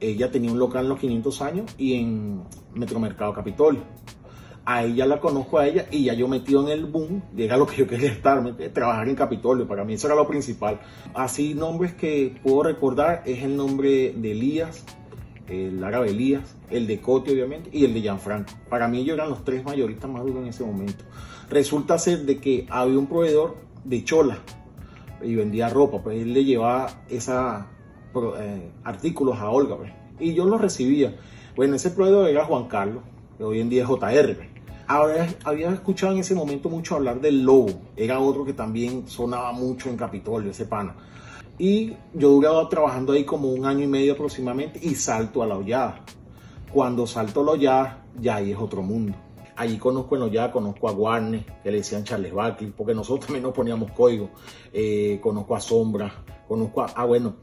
[0.01, 2.43] Ella tenía un local en los 500 años y en
[2.75, 3.83] Metromercado Capitolio.
[4.65, 7.67] A ella la conozco a ella y ya yo metido en el boom, era lo
[7.67, 10.79] que yo quería estar, trabajar en Capitolio, para mí eso era lo principal.
[11.15, 14.85] Así nombres que puedo recordar es el nombre de Elías,
[15.49, 18.53] el árabe Elías, el de Coti obviamente y el de Gianfranco.
[18.69, 21.03] Para mí ellos eran los tres mayoristas más duros en ese momento.
[21.51, 24.39] Resulta ser de que había un proveedor de chola
[25.23, 26.89] y vendía ropa, pues él le llevaba
[28.13, 31.17] pro- eh, artículos a Olga, pues, y yo los recibía.
[31.57, 33.03] Bueno, ese proveedor era Juan Carlos,
[33.37, 34.35] que hoy en día es JR.
[34.37, 34.49] pues.
[34.87, 39.53] Ahora había escuchado en ese momento mucho hablar del Lobo, era otro que también sonaba
[39.53, 40.95] mucho en Capitolio, ese pana.
[41.59, 45.57] Y yo duraba trabajando ahí como un año y medio aproximadamente y salto a la
[45.59, 46.01] hollada.
[46.73, 49.15] Cuando salto a la hollada, ya ahí es otro mundo.
[49.59, 53.27] Allí conozco en la hollada, conozco a Warner, que le decían Charles Barkley, porque nosotros
[53.27, 54.31] también nos poníamos código.
[54.73, 57.35] Eh, conozco a Sombra, conozco a, ah bueno,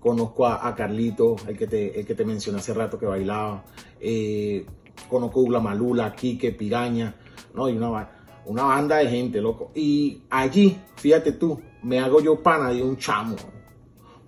[0.00, 3.66] conozco a, Carlito, el que, te, el que te mencioné hace rato que bailaba.
[4.00, 4.64] Eh,
[5.10, 7.14] conozco a Ugla Malula, Quique, Piraña,
[7.52, 7.68] ¿no?
[7.68, 8.12] Y una,
[8.46, 9.70] una banda de gente, loco.
[9.74, 13.36] Y allí, fíjate tú, me hago yo pana de un chamo,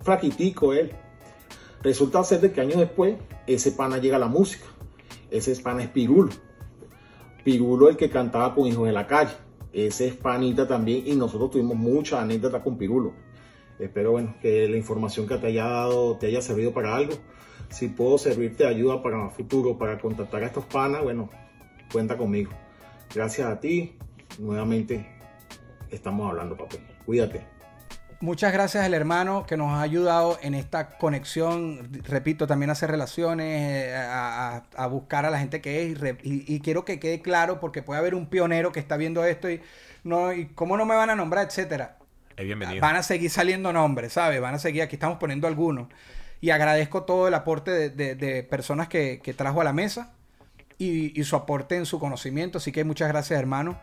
[0.01, 0.91] flaquitico él.
[1.81, 3.15] Resulta ser de que años después,
[3.47, 4.65] ese pana llega a la música.
[5.31, 6.29] Ese pana es Pirulo.
[7.43, 9.33] Pirulo el que cantaba con Hijos de la Calle.
[9.73, 13.13] Ese es panita también y nosotros tuvimos muchas anécdotas con Pirulo.
[13.79, 17.13] Espero bueno, que la información que te haya dado te haya servido para algo.
[17.69, 21.29] Si puedo servirte de ayuda para futuro, para contactar a estos panas, bueno,
[21.91, 22.51] cuenta conmigo.
[23.13, 23.95] Gracias a ti,
[24.39, 25.07] nuevamente
[25.89, 26.75] estamos hablando, papá.
[27.05, 27.60] Cuídate.
[28.21, 32.91] Muchas gracias al hermano que nos ha ayudado en esta conexión, repito, también a hacer
[32.91, 33.47] relaciones,
[33.87, 36.85] eh, a, a- a buscar a la gente que es y, re- y- y quiero
[36.85, 39.59] que quede claro porque puede haber un pionero que está viendo esto y
[40.03, 41.97] no y cómo no me van a nombrar, etcétera.
[42.37, 42.79] Es bienvenido.
[42.79, 44.39] Van a seguir saliendo nombres, ¿sabes?
[44.39, 45.87] Van a seguir, aquí estamos poniendo algunos.
[46.41, 50.13] Y agradezco todo el aporte de, de- de personas que, que trajo a la mesa
[50.77, 52.59] y, y su aporte en su conocimiento.
[52.59, 53.79] Así que muchas gracias, hermano.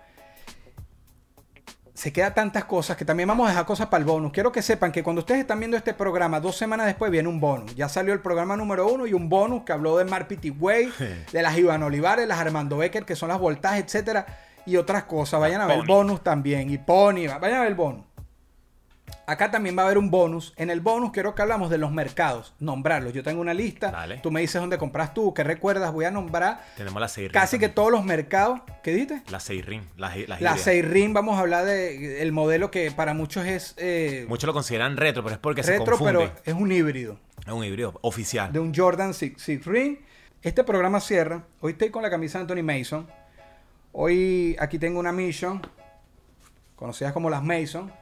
[1.99, 4.31] Se queda tantas cosas que también vamos a dejar cosas para el bonus.
[4.31, 7.41] Quiero que sepan que cuando ustedes están viendo este programa, dos semanas después viene un
[7.41, 7.75] bonus.
[7.75, 10.29] Ya salió el programa número uno y un bonus que habló de Mar
[10.61, 10.93] Way,
[11.33, 14.27] de las Iván Olivares, las Armando Becker, que son las voltajes, etcétera,
[14.65, 15.41] y otras cosas.
[15.41, 16.71] Vayan a ver el bonus también.
[16.71, 18.05] Y Pony, vayan a ver el bonus.
[19.29, 20.55] Acá también va a haber un bonus.
[20.57, 23.13] En el bonus quiero que hablamos de los mercados, nombrarlos.
[23.13, 23.91] Yo tengo una lista.
[23.91, 24.17] Dale.
[24.23, 25.93] Tú me dices dónde compras tú, qué recuerdas.
[25.93, 27.33] Voy a nombrar Tenemos la Seirin.
[27.33, 28.61] casi que todos los mercados.
[28.83, 29.23] ¿Qué dijiste?
[29.29, 29.83] La Seirin.
[29.99, 30.57] La, la, La.
[30.57, 34.97] Seirin, vamos a hablar de el modelo que para muchos es eh, Muchos lo consideran
[34.97, 36.31] retro, pero es porque se retro, confunde.
[36.31, 38.51] pero es un híbrido Es un híbrido oficial.
[38.51, 39.99] de un Jordan Six Six Ring.
[40.41, 41.45] Este programa cierra.
[41.61, 43.07] Hoy estoy con la camisa de Anthony Mason.
[43.93, 45.61] Hoy aquí tengo una Mission,
[46.77, 47.93] conocidas como las Mason,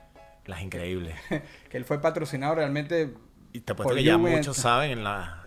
[0.47, 1.15] Las increíbles.
[1.71, 3.13] que él fue patrocinado realmente.
[3.53, 4.39] Y te apuesto que ya Juventus.
[4.49, 5.43] muchos saben en la.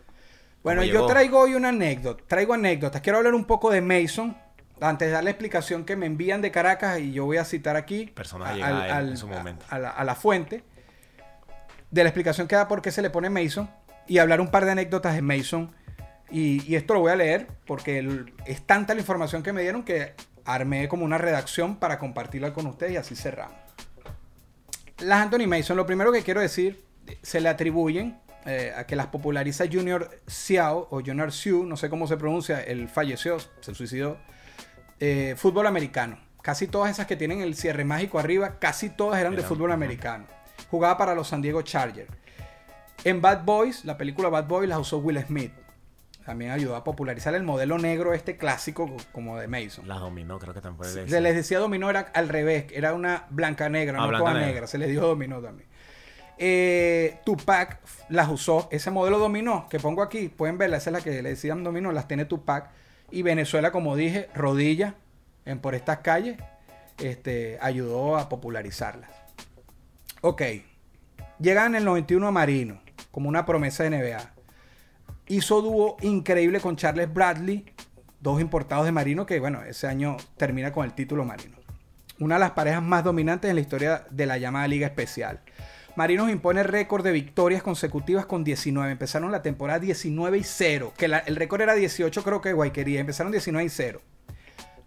[0.64, 1.08] Bueno, yo llegó.
[1.08, 2.24] traigo hoy una anécdota.
[2.28, 3.02] Traigo anécdotas.
[3.02, 4.36] Quiero hablar un poco de Mason.
[4.82, 7.76] Antes de dar la explicación que me envían de Caracas, y yo voy a citar
[7.76, 9.66] aquí a- al- a él al- en su momento.
[9.70, 10.64] a la, a la fuente
[11.91, 13.70] de la explicación que da por qué se le pone Mason
[14.08, 15.76] y hablar un par de anécdotas de Mason.
[16.32, 19.62] Y, y esto lo voy a leer porque el- es tanta la información que me
[19.64, 20.14] dieron que
[20.45, 23.58] armé como una redacción para compartirla con ustedes y así cerramos.
[25.02, 26.84] Las Anthony Mason, lo primero que quiero decir,
[27.22, 31.89] se le atribuyen eh, a que las populariza Junior Xiao o Junior Xiu, no sé
[31.89, 34.18] cómo se pronuncia, él falleció, se suicidó.
[35.00, 36.20] eh, fútbol americano.
[36.41, 40.26] Casi todas esas que tienen el cierre mágico arriba, casi todas eran de fútbol americano.
[40.70, 42.10] Jugaba para los San Diego Chargers.
[43.04, 45.52] En Bad Boys, la película Bad Boys las usó Will Smith.
[46.26, 49.88] También ayudó a popularizar el modelo negro este clásico como de Mason.
[49.88, 53.67] Las dominó, creo que le Se les decía dominó, era al revés, era una blanca
[53.70, 54.47] negra, Ah, no toda negra.
[54.47, 54.67] negra.
[54.67, 55.67] Se le dio dominó también.
[56.38, 61.01] Eh, Tupac las usó, ese modelo dominó que pongo aquí, pueden verla, esa es la
[61.01, 62.70] que le decían dominó, las tiene Tupac.
[63.11, 64.95] Y Venezuela, como dije, rodilla,
[65.45, 66.38] en por estas calles,
[66.99, 69.09] este, ayudó a popularizarlas.
[70.22, 70.43] Ok,
[71.39, 74.32] llega en el 91 a Marino, como una promesa de NBA.
[75.30, 77.66] Hizo dúo increíble con Charles Bradley,
[78.20, 81.58] dos importados de Marino, que bueno, ese año termina con el título Marino.
[82.20, 85.40] Una de las parejas más dominantes en la historia de la llamada Liga Especial.
[85.96, 88.92] Marinos impone récord de victorias consecutivas con 19.
[88.92, 90.94] Empezaron la temporada 19 y 0.
[90.98, 93.00] Que la- el récord era 18, creo que Guayquería.
[93.00, 94.02] Empezaron 19 y 0.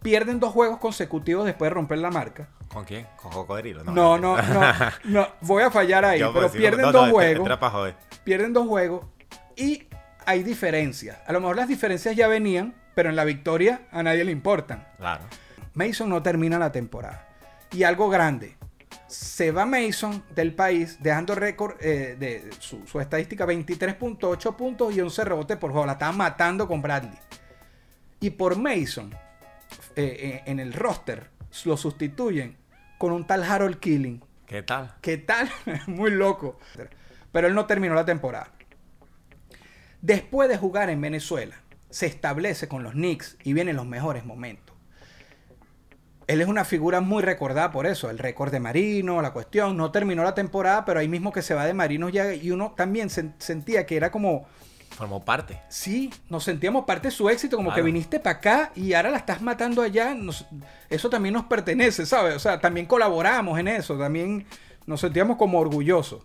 [0.03, 2.49] Pierden dos juegos consecutivos después de romper la marca.
[2.69, 3.07] ¿Con quién?
[3.17, 3.85] ¿Con Cocodrilo?
[3.85, 4.61] No, no, no.
[5.05, 6.19] no voy a fallar ahí.
[6.21, 7.49] Yo, pero pierden no, dos no, juegos.
[8.25, 9.05] Pierden dos juegos.
[9.57, 9.87] Y
[10.27, 11.19] hay diferencias.
[11.27, 14.87] A lo mejor las diferencias ya venían, pero en la victoria a nadie le importan.
[14.99, 15.25] Claro.
[15.75, 17.29] Mason no termina la temporada.
[17.73, 18.57] Y algo grande.
[19.07, 25.01] Se va Mason del país dejando récord eh, de su, su estadística 23.8 puntos y
[25.01, 25.87] 11 rebotes por juego.
[25.87, 27.19] La estaban matando con Bradley.
[28.21, 29.13] Y por Mason,
[29.97, 31.29] eh, eh, en el roster,
[31.65, 32.57] lo sustituyen
[32.99, 34.23] con un tal Harold Killing.
[34.47, 34.95] ¿Qué tal?
[35.01, 35.51] ¿Qué tal?
[35.87, 36.59] Muy loco.
[37.33, 38.51] Pero él no terminó la temporada.
[40.03, 41.57] Después de jugar en Venezuela,
[41.89, 44.77] se establece con los Knicks y vienen los mejores momentos.
[46.29, 49.77] Él es una figura muy recordada por eso, el récord de Marino, la cuestión.
[49.77, 52.73] No terminó la temporada, pero ahí mismo que se va de Marino ya y uno
[52.77, 54.47] también sen- sentía que era como,
[54.91, 55.61] Formó parte.
[55.69, 59.19] sí, nos sentíamos parte de su éxito, como que viniste para acá y ahora la
[59.19, 60.15] estás matando allá.
[60.15, 60.47] nos-
[60.89, 62.37] eso también nos pertenece, ¿sabes?
[62.37, 64.47] O sea, también colaboramos en eso, también
[64.87, 66.25] nos sentíamos como orgullosos.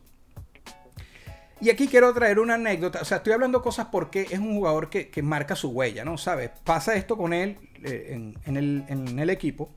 [1.60, 4.90] Y aquí quiero traer una anécdota, o sea, estoy hablando cosas porque es un jugador
[4.90, 6.18] que, marca su huella, ¿no?
[6.18, 6.52] ¿Sabes?
[6.64, 9.70] Pasa esto con él eh, en, en el, en el equipo.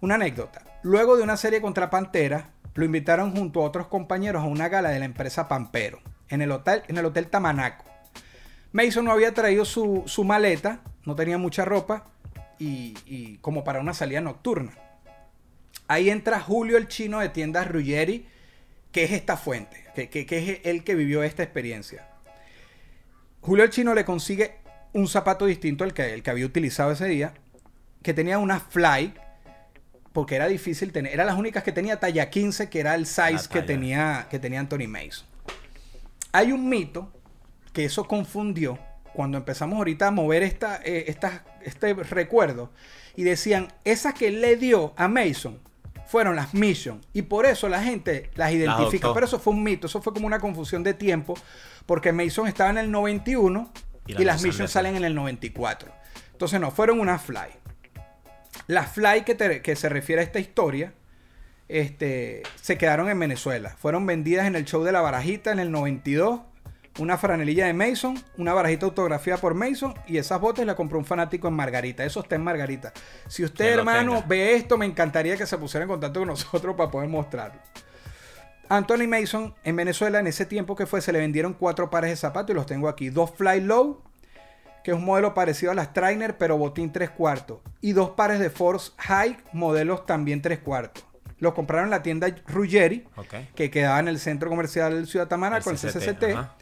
[0.00, 0.62] Una anécdota.
[0.82, 4.90] Luego de una serie contra Pantera, lo invitaron junto a otros compañeros a una gala
[4.90, 7.84] de la empresa Pampero, en el hotel, en el hotel Tamanaco.
[8.72, 12.04] Mason no había traído su, su maleta, no tenía mucha ropa,
[12.58, 14.72] y, y como para una salida nocturna.
[15.88, 18.26] Ahí entra Julio el chino de tiendas Ruggeri,
[18.92, 22.06] que es esta fuente, que, que- que es el que vivió esta experiencia.
[23.40, 24.56] Julio el chino le consigue
[24.92, 27.32] un zapato distinto al que, el que había utilizado ese día,
[28.02, 29.14] que tenía una fly,
[30.12, 33.48] porque era difícil tener, eran las únicas que tenía talla 15, que era el size
[33.50, 35.26] que tenía, que tenía Anthony Mason.
[36.32, 37.10] Hay un mito
[37.72, 38.78] que eso confundió
[39.14, 42.70] cuando empezamos ahorita a mover esta, eh, esta- este recuerdo
[43.16, 45.58] y decían, esas que le dio a Mason
[46.08, 49.08] fueron las Mission y por eso la gente las identifica.
[49.14, 51.34] Pero eso fue un mito, eso fue como una confusión de tiempo
[51.86, 53.72] porque Mason estaba en el 91
[54.06, 55.92] y, Y las las Mission salen en el 94.
[56.32, 57.48] Entonces no, fueron una Fly.
[58.68, 60.92] La Fly que, te- que se refiere a esta historia
[61.68, 63.70] este, se quedaron en Venezuela.
[63.78, 66.40] Fueron vendidas en el show de la barajita en el 92.
[66.98, 71.04] Una franelilla de Mason, una barajita autografiada por Mason y esas botas la compró un
[71.04, 72.04] fanático en Margarita.
[72.04, 72.92] Eso está en Margarita.
[73.28, 74.26] Si usted, hermano, tenga.
[74.26, 77.60] ve esto, me encantaría que se pusiera en contacto con nosotros para poder mostrarlo.
[78.68, 82.16] Anthony Mason en Venezuela en ese tiempo que fue se le vendieron cuatro pares de
[82.16, 83.10] zapatos y los tengo aquí.
[83.10, 84.02] Dos Fly Low,
[84.82, 87.58] que es un modelo parecido a las Trainer pero botín 3 cuartos.
[87.80, 91.04] Y dos pares de Force High, modelos también 3 cuartos.
[91.38, 93.06] Los compraron en la tienda Ruggeri,
[93.54, 96.54] que quedaba en el centro comercial Ciudad Tamana El con el CCT, CCT, ajá.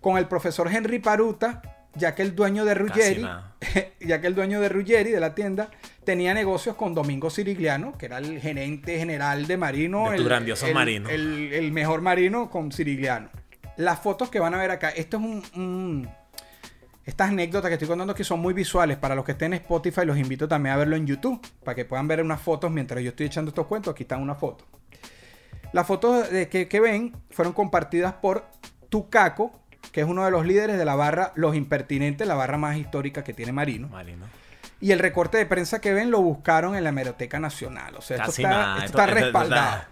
[0.00, 1.62] Con el profesor Henry Paruta,
[1.94, 3.24] ya que el dueño de Ruggeri,
[4.00, 5.70] ya que el dueño de Ruggeri, de la tienda,
[6.04, 10.10] tenía negocios con Domingo Sirigliano, que era el gerente general de Marino.
[10.10, 11.08] De tu el, grandioso el- Marino.
[11.08, 13.28] El, el mejor Marino con Sirigliano.
[13.76, 16.08] Las fotos que van a ver acá, esto es un, un-
[17.04, 18.96] Estas anécdotas que estoy contando aquí son muy visuales.
[18.96, 21.84] Para los que estén en Spotify, los invito también a verlo en YouTube, para que
[21.84, 23.92] puedan ver unas fotos mientras yo estoy echando estos cuentos.
[23.92, 24.66] Aquí están unas fotos.
[25.72, 28.46] Las fotos de que, que ven fueron compartidas por
[28.88, 29.60] Tucaco,
[29.94, 33.22] que es uno de los líderes de la barra Los Impertinentes, la barra más histórica
[33.24, 33.88] que tiene Marino.
[33.88, 34.26] Marino.
[34.80, 37.94] Y el recorte de prensa que ven lo buscaron en la Hemeroteca Nacional.
[37.96, 39.82] O sea, esto Casi está, nada, esto esto- está esto- esto respaldado.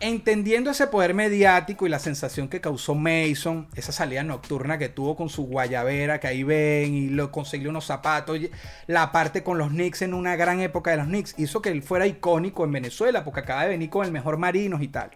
[0.00, 5.16] Entendiendo ese poder mediático y la sensación que causó Mason, esa salida nocturna que tuvo
[5.16, 8.50] con su guayabera, que ahí ven, y lo consiguió unos zapatos, y
[8.86, 11.82] la parte con los Knicks en una gran época de los Knicks, hizo que él
[11.82, 15.10] fuera icónico en Venezuela, porque acaba de venir con el mejor Marinos y tal.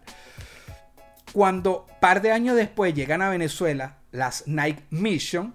[1.33, 5.55] Cuando, par de años después, llegan a Venezuela las Nike Mission,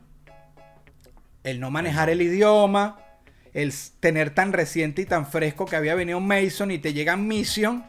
[1.43, 2.99] el no manejar el idioma,
[3.53, 7.86] el tener tan reciente y tan fresco que había venido Mason y te llegan Mission,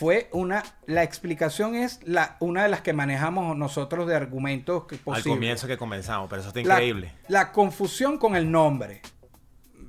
[0.00, 4.98] fue una, la explicación es la, una de las que manejamos nosotros de argumentos que
[5.06, 7.12] Al comienzo que comenzamos, pero eso está increíble.
[7.28, 9.02] La, confusión con el nombre.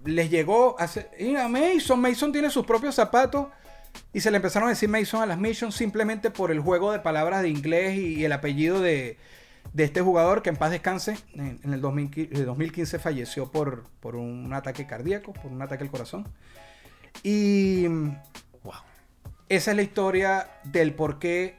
[0.03, 3.47] Les llegó a mira, Mason, Mason tiene sus propios zapatos
[4.13, 6.99] y se le empezaron a decir Mason a las Mission simplemente por el juego de
[6.99, 9.17] palabras de inglés y, y el apellido de,
[9.73, 11.17] de este jugador que en paz descanse.
[11.33, 15.91] En, en el 2015, 2015 falleció por, por un ataque cardíaco, por un ataque al
[15.91, 16.27] corazón.
[17.23, 17.87] Y
[18.63, 18.73] Wow.
[19.49, 21.55] esa es la historia del por qué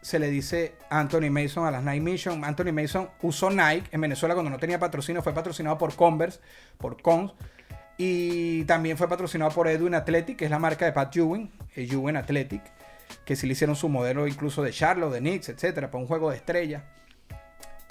[0.00, 2.44] se le dice Anthony Mason a las Nike Mission.
[2.44, 6.40] Anthony Mason usó Nike en Venezuela cuando no tenía patrocinio, fue patrocinado por Converse,
[6.78, 7.32] por Cons.
[7.98, 11.90] Y también fue patrocinado por Edwin Athletic, que es la marca de Pat Ewing, el
[11.92, 12.62] Ewing Athletic,
[13.24, 16.30] que sí le hicieron su modelo incluso de Charlotte, de Knicks, etcétera, para un juego
[16.30, 16.84] de estrella.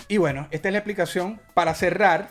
[0.08, 2.30] Y bueno, esta es la explicación para cerrar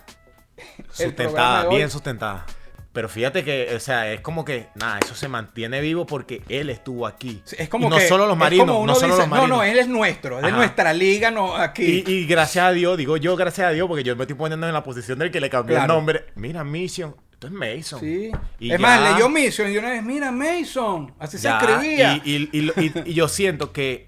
[0.92, 2.46] Sustentada, bien sustentada.
[2.92, 6.70] Pero fíjate que, o sea, es como que, nada, eso se mantiene vivo porque él
[6.70, 7.42] estuvo aquí.
[7.58, 9.48] Es como y no que- solo los marinos, no solo los marinos.
[9.50, 12.04] No, no, él es nuestro, es de nuestra liga, no aquí.
[12.06, 14.68] Y, y gracias a Dios, digo yo gracias a Dios, porque yo me estoy poniendo
[14.68, 15.92] en la posición del que le cambió Claro.
[15.92, 16.26] el nombre.
[16.36, 18.00] Mira, Mission, esto es Mason.
[18.00, 18.30] Sí.
[18.58, 21.14] Y es más, leyó Mission y una vez, mira, Mason.
[21.18, 22.20] Así ya, se escribía.
[22.24, 24.06] Y, y- y yo siento que,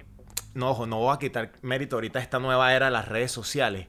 [0.54, 3.86] no, ojo, no voy a quitar mérito ahorita esta nueva era de las redes sociales.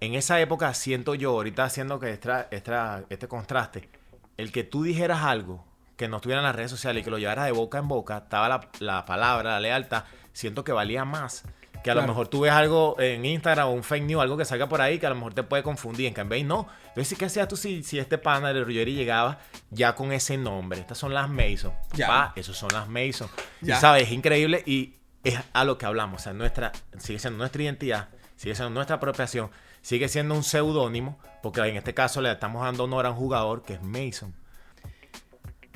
[0.00, 3.88] En esa época siento yo, ahorita haciendo que extra- extra- este contraste,
[4.36, 5.66] el que tú dijeras algo
[5.96, 8.16] que no estuviera en las redes sociales y que lo llevaras de boca en boca,
[8.16, 11.44] estaba la, la palabra, la lealtad, siento que valía más.
[11.82, 14.44] Que a lo mejor tú ves algo en Instagram o un fake news, algo que
[14.44, 16.06] salga por ahí, que a lo mejor te puede confundir.
[16.06, 16.68] En cambio, no.
[16.88, 19.38] Entonces, ¿qué hacías tú si, si este pana de Ruggeri llegaba
[19.70, 20.80] ya con ese nombre?
[20.80, 21.72] Estas son las Mason.
[21.94, 22.06] Ya.
[22.06, 23.28] Pa, esos son las Mason.
[23.62, 23.76] Ya.
[23.76, 26.20] Y sabes, es increíble y es a lo que hablamos.
[26.20, 29.50] O sea, nuestra, sigue siendo nuestra identidad, sigue siendo nuestra apropiación,
[29.80, 33.62] sigue siendo un seudónimo, porque en este caso le estamos dando honor a un jugador
[33.62, 34.34] que es Mason.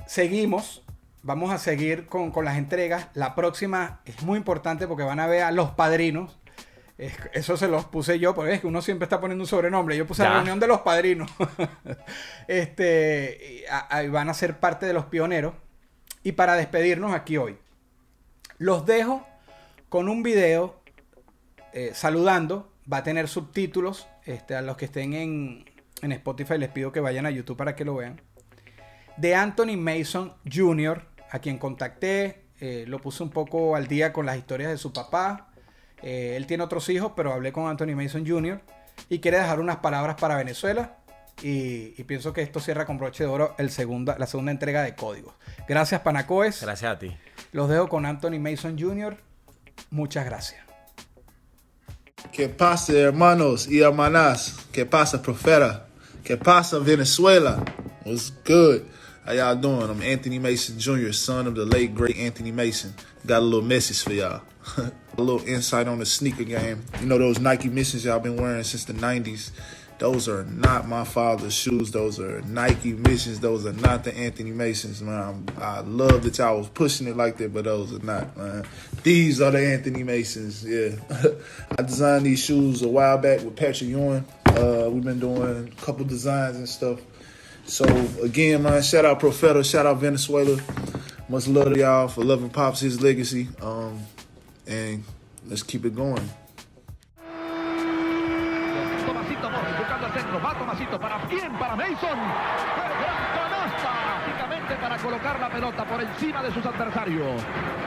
[0.06, 0.83] Seguimos.
[1.26, 3.08] Vamos a seguir con, con las entregas.
[3.14, 6.38] La próxima es muy importante porque van a ver a los padrinos.
[6.98, 9.96] Es- Eso se los puse yo, porque es que uno siempre está poniendo un sobrenombre.
[9.96, 10.34] Yo puse la Ya.
[10.36, 11.30] reunión de los padrinos.
[12.48, 15.54] este, a- van a ser parte de los pioneros.
[16.22, 17.58] Y para despedirnos aquí hoy,
[18.58, 19.26] los dejo
[19.88, 20.80] con un video
[21.72, 22.70] eh, saludando.
[22.90, 24.06] Va a tener subtítulos.
[24.24, 25.64] Este, a los que estén en,
[26.02, 28.20] en Spotify les pido que vayan a YouTube para que lo vean.
[29.16, 31.02] De Anthony Mason Jr.,
[31.34, 32.44] a quien contacté.
[32.60, 35.50] eh, lo puse un poco al día con las historias de su papá.
[36.00, 38.60] Eh, él tiene otros hijos, pero hablé con Anthony Mason Jr.
[39.08, 40.98] y quiere dejar unas palabras para Venezuela.
[41.42, 44.82] Y, y pienso que esto cierra con broche de oro el segunda, la segunda entrega
[44.82, 45.34] de códigos.
[45.68, 46.62] Gracias, Panacoes.
[46.62, 47.16] Gracias a ti.
[47.50, 49.16] Los dejo con Anthony Mason Jr.
[49.90, 50.62] Muchas gracias.
[52.30, 54.56] ¿Qué pasa, hermanos y hermanas?
[54.72, 55.88] ¿Qué pasa, profeta?
[56.22, 57.62] ¿Qué pasa, Venezuela?
[58.04, 58.82] What's good?
[59.24, 59.88] How y'all doing?
[59.88, 62.92] I'm Anthony Mason Jr., son of the late, great Anthony Mason.
[63.24, 64.42] Got a little message for y'all.
[64.76, 66.84] a little insight on the sneaker game.
[67.00, 69.50] You know those Nike missions y'all been wearing since the 90s?
[69.98, 71.90] Those are not my father's shoes.
[71.90, 73.40] Those are Nike missions.
[73.40, 75.48] Those are not the Anthony Masons, man.
[75.56, 78.66] I love that y'all was pushing it like that, but those are not, man.
[79.04, 80.62] These are the Anthony Masons.
[80.66, 80.96] Yeah,
[81.78, 84.26] I designed these shoes a while back with Patrick Ewing.
[84.44, 87.00] Uh, we've been doing a couple designs and stuff.
[87.66, 87.84] So
[88.22, 90.60] again, man, shout out Profeta, shout out Venezuela.
[91.28, 93.48] Much love to y'all for loving Pops his legacy.
[93.62, 94.00] Um,
[94.66, 95.02] and
[95.46, 96.28] let's keep it going.
[99.06, 99.48] Tomasito
[99.78, 102.63] buscando el centro, va Tomasito para bien para Mason.
[105.04, 107.42] Colocar la pelota por encima de sus adversarios.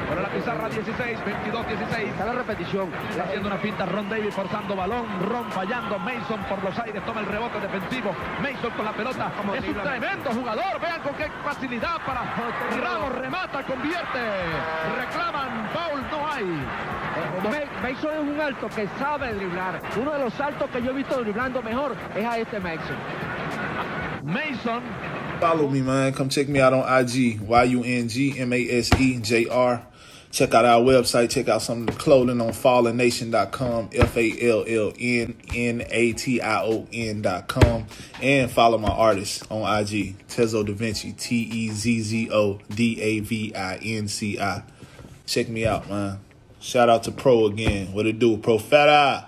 [0.08, 2.22] Por la pizarra 16, 22, 16.
[2.22, 2.92] A la repetición.
[3.20, 5.06] Haciendo una finta Ron Davis forzando balón.
[5.28, 5.98] Ron fallando.
[5.98, 8.16] Mason por los aires toma el rebote defensivo.
[8.40, 9.32] Mason con la pelota.
[9.56, 10.80] Es un tremendo jugador.
[10.80, 12.22] Vean con qué facilidad para
[12.80, 14.20] Ramos remata, convierte.
[15.00, 16.46] Reclaman foul, no hay.
[17.82, 19.82] Mason es un alto que sabe driblar.
[20.00, 22.98] Uno de los altos que yo he visto driblando mejor es a este Mason.
[24.24, 24.84] Mason
[25.40, 26.14] Follow me, man.
[26.14, 27.40] Come check me out on IG.
[27.42, 29.86] Y U N G M A S E J R.
[30.32, 31.30] Check out our website.
[31.30, 33.90] Check out some of the clothing on fallennation.com.
[33.94, 37.86] F A L L N N A T I O N.com.
[38.20, 40.28] And follow my artist on IG.
[40.28, 41.14] Tezo Da Vinci.
[41.14, 44.64] T E Z Z O D A V I N C I.
[45.28, 46.20] Check me out, man.
[46.60, 47.94] Shout out to Pro again.
[47.94, 48.38] What it do?
[48.38, 49.28] Pro Profeta.